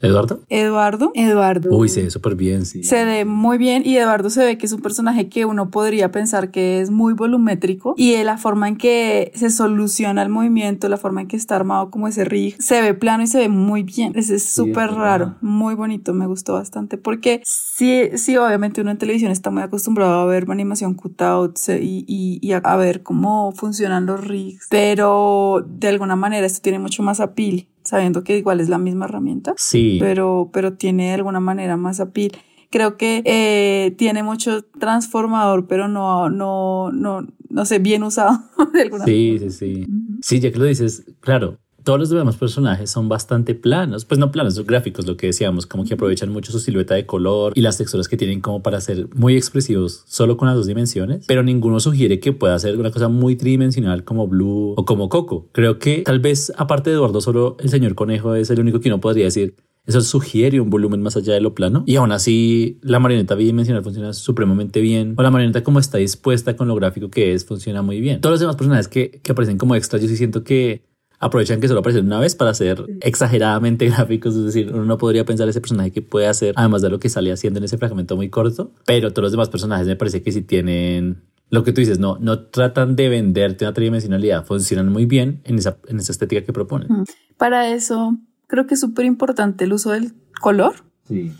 ¿Eduardo? 0.00 0.40
Eduardo. 0.48 1.12
Eduardo. 1.14 1.76
Uy, 1.76 1.88
se 1.88 2.02
ve 2.02 2.10
súper 2.10 2.34
bien, 2.34 2.64
sí. 2.64 2.82
Se 2.84 3.04
ve 3.04 3.24
muy 3.24 3.58
bien 3.58 3.82
y 3.84 3.96
Eduardo 3.96 4.30
se 4.30 4.44
ve 4.44 4.58
que 4.58 4.66
es 4.66 4.72
un 4.72 4.80
personaje 4.80 5.28
que 5.28 5.44
uno 5.44 5.70
podría 5.70 6.10
pensar 6.10 6.50
que 6.50 6.80
es 6.80 6.90
muy 6.90 7.12
volumétrico 7.12 7.94
y 7.96 8.16
la 8.22 8.38
forma 8.38 8.68
en 8.68 8.76
que 8.76 9.32
se 9.34 9.50
soluciona 9.50 10.22
el 10.22 10.28
movimiento, 10.28 10.88
la 10.88 10.96
forma 10.96 11.22
en 11.22 11.28
que 11.28 11.36
está 11.36 11.56
armado 11.56 11.90
como 11.90 12.08
ese 12.08 12.24
rig, 12.24 12.56
se 12.60 12.80
ve 12.80 12.94
plano 12.94 13.22
y 13.22 13.26
se 13.26 13.38
ve 13.38 13.48
muy 13.48 13.82
bien. 13.82 14.12
Ese 14.14 14.36
es 14.36 14.44
súper 14.44 14.90
raro, 14.92 15.36
muy 15.40 15.74
bonito, 15.74 16.14
me 16.14 16.26
gustó 16.26 16.54
bastante 16.54 16.96
porque 16.96 17.42
sí, 17.44 18.10
sí, 18.16 18.36
obviamente 18.36 18.80
uno 18.80 18.90
en 18.90 18.98
televisión 18.98 19.30
está 19.30 19.50
muy 19.50 19.62
acostumbrado 19.62 20.20
a 20.20 20.26
ver 20.26 20.46
animación 20.50 20.94
cutout 20.94 21.56
y, 21.68 22.04
y, 22.06 22.38
y 22.42 22.52
a, 22.52 22.76
ver 22.76 23.02
cómo 23.02 23.52
funcionan 23.52 24.06
los 24.06 24.26
rigs, 24.26 24.66
pero 24.70 25.64
de 25.68 25.88
alguna 25.88 26.16
manera 26.16 26.46
esto 26.46 26.60
tiene 26.62 26.78
mucho 26.78 27.02
más 27.02 27.20
apil 27.20 27.68
sabiendo 27.84 28.24
que 28.24 28.38
igual 28.38 28.60
es 28.60 28.68
la 28.68 28.78
misma 28.78 29.06
herramienta. 29.06 29.54
Sí. 29.56 29.98
Pero, 30.00 30.50
pero 30.52 30.74
tiene 30.74 31.08
de 31.08 31.14
alguna 31.14 31.40
manera 31.40 31.76
más 31.76 32.00
apil. 32.00 32.32
Creo 32.70 32.96
que 32.96 33.22
eh, 33.24 33.94
tiene 33.96 34.22
mucho 34.22 34.62
transformador, 34.62 35.66
pero 35.66 35.88
no, 35.88 36.30
no, 36.30 36.92
no, 36.92 37.26
no 37.48 37.64
sé, 37.64 37.80
bien 37.80 38.04
usado 38.04 38.38
de 38.72 38.82
alguna 38.82 39.04
Sí, 39.04 39.38
sí, 39.40 39.50
sí. 39.50 39.86
Sí, 40.22 40.40
ya 40.40 40.52
que 40.52 40.58
lo 40.58 40.66
dices, 40.66 41.04
claro, 41.20 41.58
todos 41.82 41.98
los 41.98 42.10
demás 42.10 42.36
personajes 42.36 42.90
son 42.90 43.08
bastante 43.08 43.54
planos, 43.54 44.04
pues 44.04 44.18
no 44.18 44.30
planos, 44.30 44.54
son 44.54 44.66
gráficos, 44.66 45.06
lo 45.06 45.16
que 45.16 45.28
decíamos, 45.28 45.66
como 45.66 45.84
que 45.84 45.94
aprovechan 45.94 46.30
mucho 46.30 46.52
su 46.52 46.58
silueta 46.58 46.94
de 46.94 47.06
color 47.06 47.52
y 47.56 47.60
las 47.60 47.78
texturas 47.78 48.08
que 48.08 48.16
tienen 48.16 48.40
como 48.40 48.62
para 48.62 48.80
ser 48.80 49.08
muy 49.14 49.36
expresivos 49.36 50.04
solo 50.06 50.36
con 50.36 50.48
las 50.48 50.56
dos 50.56 50.66
dimensiones, 50.66 51.24
pero 51.26 51.42
ninguno 51.42 51.80
sugiere 51.80 52.20
que 52.20 52.32
pueda 52.32 52.58
ser 52.58 52.78
una 52.78 52.90
cosa 52.90 53.08
muy 53.08 53.36
tridimensional 53.36 54.04
como 54.04 54.28
Blue 54.28 54.74
o 54.76 54.84
como 54.84 55.08
Coco. 55.08 55.48
Creo 55.52 55.78
que 55.78 56.02
tal 56.02 56.20
vez 56.20 56.52
aparte 56.56 56.90
de 56.90 56.96
Eduardo, 56.96 57.20
solo 57.20 57.56
el 57.60 57.68
señor 57.68 57.94
Conejo 57.94 58.34
es 58.34 58.50
el 58.50 58.60
único 58.60 58.80
que 58.80 58.88
uno 58.88 59.00
podría 59.00 59.24
decir 59.24 59.56
eso 59.86 60.00
sugiere 60.02 60.60
un 60.60 60.70
volumen 60.70 61.02
más 61.02 61.16
allá 61.16 61.34
de 61.34 61.40
lo 61.40 61.54
plano. 61.54 61.82
Y 61.86 61.96
aún 61.96 62.12
así, 62.12 62.78
la 62.82 62.98
marioneta 62.98 63.34
bidimensional 63.34 63.82
funciona 63.82 64.12
supremamente 64.12 64.80
bien. 64.80 65.14
O 65.16 65.22
la 65.22 65.30
marioneta 65.30 65.62
como 65.64 65.78
está 65.78 65.98
dispuesta 65.98 66.54
con 66.54 66.68
lo 66.68 66.74
gráfico 66.74 67.10
que 67.10 67.32
es, 67.32 67.44
funciona 67.44 67.82
muy 67.82 68.00
bien. 68.00 68.20
Todos 68.20 68.34
los 68.34 68.40
demás 68.40 68.56
personajes 68.56 68.88
que, 68.88 69.20
que 69.22 69.32
aparecen 69.32 69.58
como 69.58 69.74
extras, 69.74 70.02
yo 70.02 70.08
sí 70.08 70.16
siento 70.16 70.44
que 70.44 70.89
aprovechan 71.20 71.60
que 71.60 71.68
solo 71.68 71.80
aparecen 71.80 72.06
una 72.06 72.18
vez 72.18 72.34
para 72.34 72.52
ser 72.54 72.84
exageradamente 73.02 73.86
gráficos. 73.90 74.34
Es 74.34 74.46
decir, 74.46 74.72
uno 74.72 74.84
no 74.84 74.98
podría 74.98 75.24
pensar 75.24 75.48
ese 75.48 75.60
personaje 75.60 75.92
que 75.92 76.02
puede 76.02 76.26
hacer, 76.26 76.54
además 76.56 76.82
de 76.82 76.88
lo 76.88 76.98
que 76.98 77.08
sale 77.08 77.30
haciendo 77.30 77.58
en 77.58 77.64
ese 77.64 77.78
fragmento 77.78 78.16
muy 78.16 78.30
corto. 78.30 78.72
Pero 78.86 79.12
todos 79.12 79.24
los 79.24 79.32
demás 79.32 79.50
personajes 79.50 79.86
me 79.86 79.96
parece 79.96 80.22
que 80.22 80.32
sí 80.32 80.42
tienen 80.42 81.22
lo 81.50 81.64
que 81.64 81.72
tú 81.72 81.80
dices, 81.80 81.98
no, 81.98 82.16
no 82.18 82.44
tratan 82.44 82.94
de 82.94 83.08
venderte 83.08 83.64
una 83.64 83.74
tridimensionalidad, 83.74 84.44
funcionan 84.46 84.88
muy 84.88 85.04
bien 85.04 85.40
en 85.44 85.58
esa, 85.58 85.78
en 85.88 85.98
esa 85.98 86.12
estética 86.12 86.44
que 86.44 86.52
proponen. 86.52 87.04
Para 87.36 87.68
eso, 87.68 88.16
creo 88.46 88.68
que 88.68 88.74
es 88.74 88.80
súper 88.80 89.04
importante 89.04 89.64
el 89.64 89.72
uso 89.72 89.90
del 89.90 90.12
color. 90.40 90.74
Sí 91.08 91.32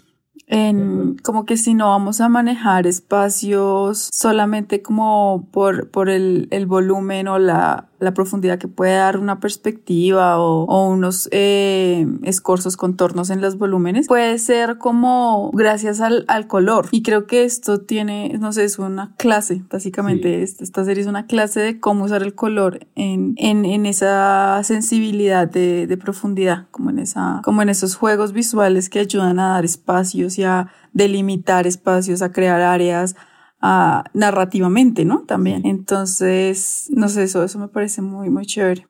en 0.52 1.16
como 1.22 1.46
que 1.46 1.56
si 1.56 1.74
no 1.74 1.90
vamos 1.90 2.20
a 2.20 2.28
manejar 2.28 2.88
espacios 2.88 4.10
solamente 4.12 4.82
como 4.82 5.48
por, 5.52 5.90
por 5.90 6.10
el, 6.10 6.48
el 6.50 6.66
volumen 6.66 7.28
o 7.28 7.38
la, 7.38 7.89
la, 8.00 8.12
profundidad 8.12 8.58
que 8.58 8.68
puede 8.68 8.94
dar 8.94 9.16
una 9.16 9.38
perspectiva 9.38 10.38
o, 10.40 10.64
o 10.64 10.88
unos 10.88 11.28
eh, 11.30 12.06
escorzos, 12.24 12.76
contornos 12.76 13.30
en 13.30 13.40
los 13.40 13.56
volúmenes, 13.56 14.08
puede 14.08 14.38
ser 14.38 14.78
como 14.78 15.50
gracias 15.52 16.00
al, 16.00 16.24
al, 16.28 16.46
color. 16.46 16.88
Y 16.90 17.02
creo 17.02 17.26
que 17.26 17.44
esto 17.44 17.80
tiene, 17.80 18.36
no 18.40 18.52
sé, 18.52 18.64
es 18.64 18.78
una 18.78 19.14
clase, 19.16 19.62
básicamente. 19.70 20.42
Esta, 20.42 20.64
esta, 20.64 20.84
serie 20.84 21.02
es 21.02 21.08
una 21.08 21.26
clase 21.26 21.60
de 21.60 21.80
cómo 21.80 22.04
usar 22.04 22.22
el 22.22 22.34
color 22.34 22.86
en, 22.96 23.34
en, 23.36 23.64
en 23.64 23.86
esa 23.86 24.60
sensibilidad 24.64 25.48
de, 25.48 25.86
de 25.86 25.96
profundidad, 25.96 26.66
como 26.70 26.90
en, 26.90 26.98
esa, 26.98 27.40
como 27.44 27.62
en 27.62 27.68
esos 27.68 27.94
juegos 27.94 28.32
visuales 28.32 28.88
que 28.88 28.98
ayudan 28.98 29.38
a 29.38 29.50
dar 29.50 29.64
espacios 29.64 30.38
a 30.44 30.70
delimitar 30.92 31.66
espacios, 31.66 32.22
a 32.22 32.32
crear 32.32 32.60
áreas, 32.60 33.16
a, 33.60 34.04
narrativamente, 34.14 35.04
¿no? 35.04 35.24
También. 35.26 35.66
Entonces, 35.66 36.88
no 36.90 37.08
sé, 37.08 37.24
eso, 37.24 37.44
eso 37.44 37.58
me 37.58 37.68
parece 37.68 38.02
muy, 38.02 38.30
muy 38.30 38.46
chévere. 38.46 38.86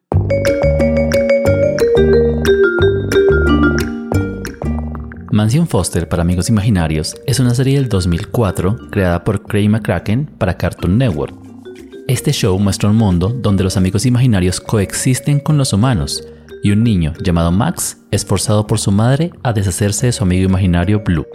Mansion 5.33 5.67
Foster 5.69 6.09
para 6.09 6.23
Amigos 6.23 6.49
Imaginarios 6.49 7.15
es 7.27 7.39
una 7.41 7.55
serie 7.55 7.79
del 7.79 7.89
2004 7.89 8.91
creada 8.91 9.25
por 9.25 9.43
Craig 9.43 9.69
McCracken 9.69 10.27
para 10.27 10.57
Cartoon 10.57 10.99
Network. 10.99 11.35
Este 12.09 12.33
show 12.33 12.59
muestra 12.59 12.91
un 12.91 12.97
mundo 12.97 13.29
donde 13.29 13.62
los 13.62 13.77
amigos 13.77 14.05
imaginarios 14.05 14.61
coexisten 14.61 15.39
con 15.39 15.57
los 15.57 15.73
humanos 15.73 16.27
y 16.62 16.73
un 16.73 16.83
niño 16.83 17.15
llamado 17.23 17.53
Max 17.53 17.99
es 18.11 18.27
forzado 18.27 18.67
por 18.67 18.81
su 18.81 18.91
madre 18.91 19.31
a 19.45 19.53
deshacerse 19.53 20.07
de 20.07 20.12
su 20.12 20.25
amigo 20.25 20.49
imaginario 20.49 21.00
Blue. 21.05 21.27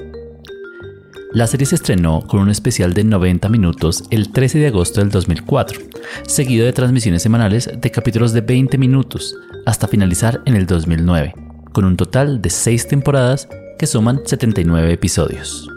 La 1.36 1.48
serie 1.48 1.66
se 1.66 1.76
estrenó 1.76 2.22
con 2.22 2.40
un 2.40 2.50
especial 2.50 2.94
de 2.94 3.04
90 3.04 3.50
minutos 3.50 4.06
el 4.10 4.32
13 4.32 4.58
de 4.58 4.68
agosto 4.68 5.02
del 5.02 5.10
2004, 5.10 5.82
seguido 6.26 6.66
de 6.66 6.72
transmisiones 6.72 7.24
semanales 7.24 7.70
de 7.78 7.92
capítulos 7.92 8.32
de 8.32 8.40
20 8.40 8.78
minutos, 8.78 9.36
hasta 9.66 9.90
finalizar 9.90 10.42
en 10.46 10.56
el 10.56 10.66
2009, 10.66 11.34
con 11.74 11.84
un 11.84 11.98
total 11.98 12.42
de 12.42 12.50
6 12.50 12.88
temporadas 12.88 13.50
que 13.78 13.86
suman 13.86 14.22
79 14.24 14.94
episodios. 14.94 15.68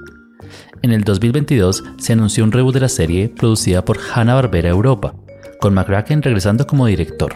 En 0.82 0.92
el 0.92 1.02
2022 1.02 1.82
se 1.98 2.12
anunció 2.12 2.44
un 2.44 2.52
reboot 2.52 2.74
de 2.74 2.80
la 2.82 2.88
serie 2.88 3.28
producida 3.28 3.84
por 3.84 3.98
Hanna-Barbera 3.98 4.68
Europa, 4.68 5.16
con 5.60 5.74
McCracken 5.74 6.22
regresando 6.22 6.68
como 6.68 6.86
director. 6.86 7.34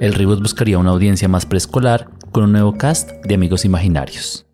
El 0.00 0.14
reboot 0.14 0.42
buscaría 0.42 0.78
una 0.78 0.90
audiencia 0.90 1.28
más 1.28 1.46
preescolar 1.46 2.10
con 2.32 2.42
un 2.42 2.50
nuevo 2.50 2.76
cast 2.76 3.12
de 3.24 3.36
amigos 3.36 3.64
imaginarios. 3.64 4.44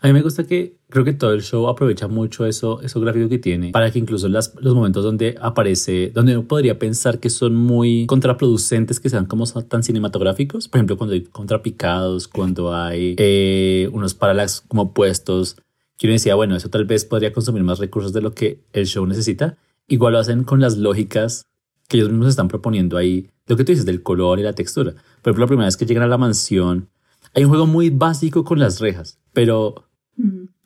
A 0.00 0.06
mí 0.06 0.12
me 0.12 0.22
gusta 0.22 0.44
que 0.44 0.78
creo 0.94 1.04
que 1.04 1.12
todo 1.12 1.32
el 1.32 1.42
show 1.42 1.66
aprovecha 1.66 2.06
mucho 2.06 2.46
eso, 2.46 2.80
eso 2.80 3.00
gráfico 3.00 3.28
que 3.28 3.38
tiene 3.38 3.72
para 3.72 3.90
que 3.90 3.98
incluso 3.98 4.28
las, 4.28 4.54
los 4.60 4.76
momentos 4.76 5.02
donde 5.02 5.36
aparece, 5.40 6.12
donde 6.14 6.38
uno 6.38 6.46
podría 6.46 6.78
pensar 6.78 7.18
que 7.18 7.30
son 7.30 7.56
muy 7.56 8.06
contraproducentes, 8.06 9.00
que 9.00 9.10
sean 9.10 9.26
como 9.26 9.44
tan 9.44 9.82
cinematográficos, 9.82 10.68
por 10.68 10.78
ejemplo, 10.78 10.96
cuando 10.96 11.14
hay 11.14 11.24
contrapicados, 11.24 12.28
cuando 12.28 12.72
hay 12.72 13.16
eh, 13.18 13.90
unos 13.92 14.14
parallax 14.14 14.62
como 14.68 14.94
puestos, 14.94 15.56
que 15.98 16.06
uno 16.06 16.12
decía, 16.12 16.36
bueno, 16.36 16.54
eso 16.54 16.70
tal 16.70 16.84
vez 16.84 17.04
podría 17.04 17.32
consumir 17.32 17.64
más 17.64 17.80
recursos 17.80 18.12
de 18.12 18.20
lo 18.20 18.32
que 18.32 18.60
el 18.72 18.86
show 18.86 19.04
necesita. 19.04 19.58
Igual 19.88 20.12
lo 20.12 20.20
hacen 20.20 20.44
con 20.44 20.60
las 20.60 20.76
lógicas 20.76 21.46
que 21.88 21.96
ellos 21.96 22.08
mismos 22.08 22.28
están 22.28 22.46
proponiendo 22.46 22.96
ahí, 22.96 23.30
lo 23.48 23.56
que 23.56 23.64
tú 23.64 23.72
dices 23.72 23.84
del 23.84 24.04
color 24.04 24.38
y 24.38 24.44
la 24.44 24.52
textura. 24.52 24.92
Por 24.92 25.30
ejemplo, 25.32 25.42
la 25.42 25.48
primera 25.48 25.66
vez 25.66 25.76
que 25.76 25.86
llegan 25.86 26.04
a 26.04 26.08
la 26.08 26.18
mansión, 26.18 26.88
hay 27.34 27.42
un 27.42 27.50
juego 27.50 27.66
muy 27.66 27.90
básico 27.90 28.44
con 28.44 28.60
las 28.60 28.78
rejas, 28.78 29.18
pero 29.32 29.86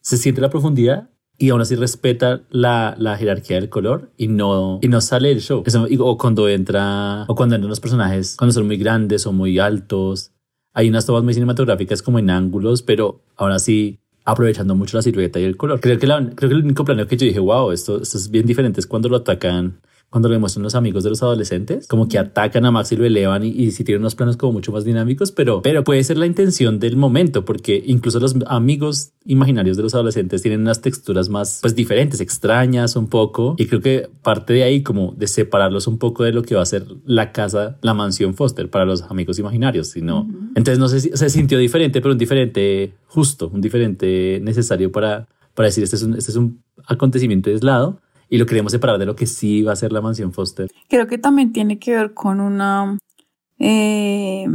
se 0.08 0.16
siente 0.16 0.40
la 0.40 0.48
profundidad 0.48 1.10
y 1.36 1.50
aún 1.50 1.60
así 1.60 1.76
respeta 1.76 2.40
la, 2.48 2.94
la, 2.98 3.18
jerarquía 3.18 3.56
del 3.56 3.68
color 3.68 4.10
y 4.16 4.28
no, 4.28 4.78
y 4.80 4.88
no 4.88 5.02
sale 5.02 5.30
el 5.30 5.42
show. 5.42 5.62
o 6.00 6.16
cuando 6.16 6.48
entra, 6.48 7.26
o 7.28 7.34
cuando 7.34 7.56
entran 7.56 7.68
los 7.68 7.78
personajes, 7.78 8.34
cuando 8.38 8.54
son 8.54 8.66
muy 8.66 8.78
grandes 8.78 9.26
o 9.26 9.34
muy 9.34 9.58
altos. 9.58 10.32
Hay 10.72 10.88
unas 10.88 11.04
tomas 11.04 11.24
muy 11.24 11.34
cinematográficas 11.34 12.00
como 12.00 12.18
en 12.18 12.30
ángulos, 12.30 12.80
pero 12.80 13.20
aún 13.36 13.52
así 13.52 14.00
aprovechando 14.24 14.74
mucho 14.74 14.96
la 14.96 15.02
silueta 15.02 15.38
y 15.40 15.44
el 15.44 15.58
color. 15.58 15.78
Creo 15.80 15.98
que, 15.98 16.06
la, 16.06 16.18
creo 16.34 16.48
que 16.48 16.56
el 16.56 16.64
único 16.64 16.86
planeo 16.86 17.06
que 17.06 17.18
yo 17.18 17.26
dije, 17.26 17.40
wow, 17.40 17.70
esto, 17.72 18.00
esto 18.00 18.16
es 18.16 18.30
bien 18.30 18.46
diferente 18.46 18.80
es 18.80 18.86
cuando 18.86 19.10
lo 19.10 19.16
atacan 19.18 19.82
cuando 20.10 20.28
le 20.30 20.38
muestran 20.38 20.62
los 20.62 20.74
amigos 20.74 21.04
de 21.04 21.10
los 21.10 21.22
adolescentes, 21.22 21.86
como 21.86 22.08
que 22.08 22.18
atacan 22.18 22.64
a 22.64 22.70
Max 22.70 22.92
y 22.92 22.96
lo 22.96 23.04
elevan 23.04 23.44
y, 23.44 23.48
y 23.48 23.72
si 23.72 23.84
tienen 23.84 24.00
unos 24.00 24.14
planos 24.14 24.38
como 24.38 24.54
mucho 24.54 24.72
más 24.72 24.84
dinámicos, 24.84 25.32
pero, 25.32 25.60
pero 25.60 25.84
puede 25.84 26.02
ser 26.02 26.16
la 26.16 26.26
intención 26.26 26.78
del 26.78 26.96
momento, 26.96 27.44
porque 27.44 27.82
incluso 27.86 28.18
los 28.18 28.34
amigos 28.46 29.12
imaginarios 29.26 29.76
de 29.76 29.82
los 29.82 29.94
adolescentes 29.94 30.40
tienen 30.40 30.62
unas 30.62 30.80
texturas 30.80 31.28
más 31.28 31.58
pues 31.60 31.74
diferentes, 31.74 32.20
extrañas 32.20 32.96
un 32.96 33.08
poco, 33.08 33.54
y 33.58 33.66
creo 33.66 33.82
que 33.82 34.08
parte 34.22 34.54
de 34.54 34.62
ahí 34.62 34.82
como 34.82 35.12
de 35.16 35.26
separarlos 35.26 35.86
un 35.86 35.98
poco 35.98 36.24
de 36.24 36.32
lo 36.32 36.42
que 36.42 36.54
va 36.54 36.62
a 36.62 36.66
ser 36.66 36.86
la 37.04 37.32
casa, 37.32 37.76
la 37.82 37.92
mansión 37.92 38.34
Foster 38.34 38.70
para 38.70 38.86
los 38.86 39.02
amigos 39.02 39.38
imaginarios, 39.38 39.88
sino 39.88 40.26
entonces 40.54 40.78
no 40.78 40.88
sé 40.88 41.00
si 41.00 41.10
se 41.12 41.28
sintió 41.28 41.58
diferente, 41.58 42.00
pero 42.00 42.12
un 42.12 42.18
diferente 42.18 42.94
justo, 43.06 43.50
un 43.52 43.60
diferente 43.60 44.40
necesario 44.42 44.90
para, 44.90 45.28
para 45.54 45.66
decir 45.66 45.84
este 45.84 45.96
es 45.96 46.02
un, 46.02 46.14
este 46.14 46.30
es 46.30 46.36
un 46.36 46.62
acontecimiento 46.86 47.50
aislado 47.50 48.00
y 48.30 48.38
lo 48.38 48.46
queremos 48.46 48.72
separar 48.72 48.98
de 48.98 49.06
lo 49.06 49.16
que 49.16 49.26
sí 49.26 49.62
va 49.62 49.72
a 49.72 49.76
ser 49.76 49.92
la 49.92 50.00
mansión 50.00 50.32
Foster. 50.32 50.70
Creo 50.88 51.06
que 51.06 51.18
también 51.18 51.52
tiene 51.52 51.78
que 51.78 51.94
ver 51.94 52.14
con 52.14 52.40
una, 52.40 52.98
eh, 53.58 54.46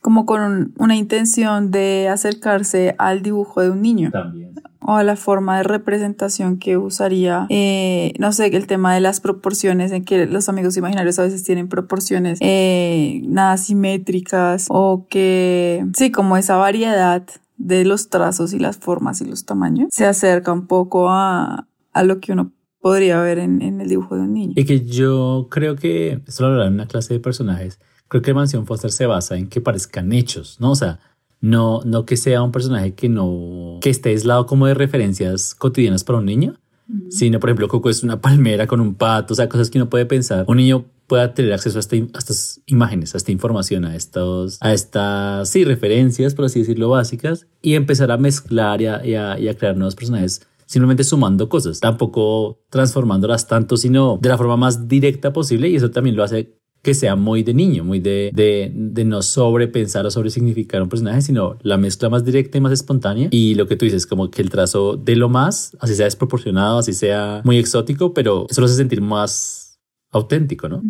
como 0.00 0.26
con 0.26 0.74
una 0.78 0.96
intención 0.96 1.70
de 1.70 2.08
acercarse 2.08 2.94
al 2.98 3.22
dibujo 3.22 3.62
de 3.62 3.70
un 3.70 3.82
niño. 3.82 4.10
También. 4.10 4.54
O 4.86 4.96
a 4.96 5.02
la 5.02 5.16
forma 5.16 5.56
de 5.56 5.62
representación 5.62 6.58
que 6.58 6.76
usaría, 6.76 7.46
eh, 7.48 8.12
no 8.18 8.32
sé, 8.32 8.48
el 8.48 8.66
tema 8.66 8.94
de 8.94 9.00
las 9.00 9.20
proporciones, 9.20 9.92
en 9.92 10.04
que 10.04 10.26
los 10.26 10.50
amigos 10.50 10.76
imaginarios 10.76 11.18
a 11.18 11.22
veces 11.22 11.42
tienen 11.42 11.70
proporciones 11.70 12.38
eh, 12.42 13.22
nada 13.24 13.56
simétricas 13.56 14.66
o 14.68 15.06
que, 15.08 15.86
sí, 15.96 16.10
como 16.10 16.36
esa 16.36 16.56
variedad 16.56 17.26
de 17.56 17.86
los 17.86 18.10
trazos 18.10 18.52
y 18.52 18.58
las 18.58 18.76
formas 18.76 19.22
y 19.22 19.24
los 19.24 19.46
tamaños 19.46 19.88
se 19.90 20.04
acerca 20.04 20.52
un 20.52 20.66
poco 20.66 21.08
a, 21.08 21.66
a 21.94 22.02
lo 22.02 22.20
que 22.20 22.32
uno 22.32 22.52
podría 22.84 23.18
ver 23.22 23.38
en, 23.38 23.62
en, 23.62 23.80
el 23.80 23.88
dibujo 23.88 24.14
de 24.14 24.20
un 24.20 24.34
niño. 24.34 24.52
Y 24.56 24.66
que 24.66 24.84
yo 24.84 25.48
creo 25.50 25.74
que, 25.74 26.20
esto 26.26 26.42
lo 26.42 26.48
hablaré 26.50 26.68
en 26.68 26.74
una 26.74 26.86
clase 26.86 27.14
de 27.14 27.18
personajes, 27.18 27.80
creo 28.08 28.20
que 28.20 28.34
Mansión 28.34 28.66
Foster 28.66 28.92
se 28.92 29.06
basa 29.06 29.38
en 29.38 29.48
que 29.48 29.62
parezcan 29.62 30.12
hechos, 30.12 30.58
¿no? 30.60 30.72
O 30.72 30.74
sea, 30.74 31.00
no, 31.40 31.80
no 31.86 32.04
que 32.04 32.18
sea 32.18 32.42
un 32.42 32.52
personaje 32.52 32.92
que 32.92 33.08
no, 33.08 33.78
que 33.80 33.88
esté 33.88 34.10
aislado 34.10 34.44
como 34.44 34.66
de 34.66 34.74
referencias 34.74 35.54
cotidianas 35.54 36.04
para 36.04 36.18
un 36.18 36.26
niño, 36.26 36.56
uh 36.86 36.92
-huh. 36.92 37.10
sino, 37.10 37.40
por 37.40 37.48
ejemplo, 37.48 37.68
Coco 37.68 37.88
es 37.88 38.02
una 38.02 38.20
palmera 38.20 38.66
con 38.66 38.82
un 38.82 38.94
pato, 38.96 39.32
o 39.32 39.36
sea, 39.36 39.48
cosas 39.48 39.70
que 39.70 39.78
uno 39.78 39.88
puede 39.88 40.04
pensar. 40.04 40.44
Un 40.46 40.58
niño 40.58 40.84
pueda 41.06 41.32
tener 41.32 41.54
acceso 41.54 41.78
a, 41.78 41.80
esta, 41.80 41.96
a, 41.96 42.18
estas 42.18 42.60
imágenes, 42.66 43.14
a 43.14 43.16
esta 43.16 43.32
información, 43.32 43.86
a, 43.86 43.96
estos, 43.96 44.58
a 44.60 44.74
estas, 44.74 45.48
sí, 45.48 45.64
referencias, 45.64 46.34
por 46.34 46.44
así 46.44 46.58
decirlo, 46.58 46.90
básicas, 46.90 47.46
y 47.62 47.76
empezar 47.76 48.10
a 48.10 48.18
mezclar 48.18 48.82
y 48.82 48.88
a, 48.88 49.06
y 49.06 49.14
a, 49.14 49.38
y 49.38 49.48
a 49.48 49.56
crear 49.56 49.74
nuevos 49.74 49.94
personajes 49.94 50.46
simplemente 50.66 51.04
sumando 51.04 51.48
cosas, 51.48 51.80
tampoco 51.80 52.60
transformándolas 52.70 53.46
tanto, 53.46 53.76
sino 53.76 54.18
de 54.20 54.28
la 54.28 54.38
forma 54.38 54.56
más 54.56 54.88
directa 54.88 55.32
posible 55.32 55.68
y 55.68 55.76
eso 55.76 55.90
también 55.90 56.16
lo 56.16 56.24
hace 56.24 56.58
que 56.84 56.94
sea 56.94 57.16
muy 57.16 57.42
de 57.42 57.54
niño, 57.54 57.82
muy 57.82 57.98
de, 57.98 58.30
de, 58.34 59.04
no 59.04 59.22
sobrepensar 59.22 60.04
o 60.04 60.10
sobresignificar 60.10 60.82
un 60.82 60.90
personaje, 60.90 61.22
sino 61.22 61.56
la 61.62 61.78
mezcla 61.78 62.10
más 62.10 62.24
directa 62.24 62.58
y 62.58 62.60
más 62.60 62.72
espontánea. 62.72 63.28
Y 63.30 63.54
lo 63.54 63.66
que 63.66 63.76
tú 63.76 63.86
dices, 63.86 64.06
como 64.06 64.30
que 64.30 64.42
el 64.42 64.50
trazo 64.50 64.96
de 64.98 65.16
lo 65.16 65.30
más, 65.30 65.74
así 65.80 65.94
sea 65.94 66.04
desproporcionado, 66.04 66.78
así 66.78 66.92
sea 66.92 67.40
muy 67.42 67.56
exótico, 67.56 68.12
pero 68.12 68.46
eso 68.50 68.60
lo 68.60 68.66
hace 68.66 68.76
sentir 68.76 69.00
más 69.00 69.80
auténtico, 70.12 70.68
¿no? 70.68 70.82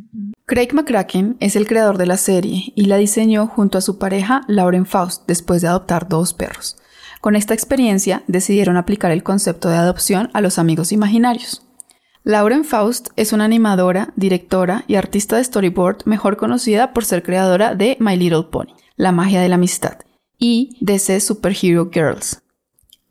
Craig 0.47 0.75
McCracken 0.75 1.37
es 1.41 1.55
el 1.57 1.67
creador 1.67 1.97
de 1.97 2.07
la 2.07 2.17
serie 2.17 2.73
y 2.75 2.87
la 2.87 2.97
diseñó 2.97 3.47
junto 3.47 3.79
a 3.79 3.81
su 3.81 3.97
pareja 3.97 4.43
Lauren 4.49 4.87
Faust 4.87 5.27
después 5.29 5.63
de 5.63 5.69
adoptar 5.69 6.09
dos 6.09 6.35
perros. 6.35 6.77
Con 7.25 7.37
esta 7.37 7.55
experiencia 7.55 8.23
decidieron 8.27 8.77
aplicar 8.77 9.11
el 9.11 9.23
concepto 9.23 9.71
de 9.71 9.79
adopción 9.79 10.29
a 10.35 10.43
los 10.43 10.59
amigos 10.59 10.93
imaginarios. 10.93 11.63
Lauren 12.23 12.67
Faust 12.67 13.09
es 13.17 13.33
una 13.33 13.47
animadora, 13.47 14.13
directora 14.15 14.85
y 14.89 14.97
artista 14.97 15.37
de 15.37 15.45
storyboard 15.45 16.05
mejor 16.05 16.37
conocida 16.37 16.93
por 16.93 17.07
ser 17.07 17.23
creadora 17.23 17.75
de 17.75 17.97
My 17.99 18.19
Little 18.19 18.49
Pony, 18.51 18.75
La 18.97 19.11
magia 19.11 19.41
de 19.41 19.49
la 19.49 19.55
amistad, 19.55 20.01
y 20.37 20.77
DC 20.83 21.19
Superhero 21.21 21.89
Girls. 21.91 22.43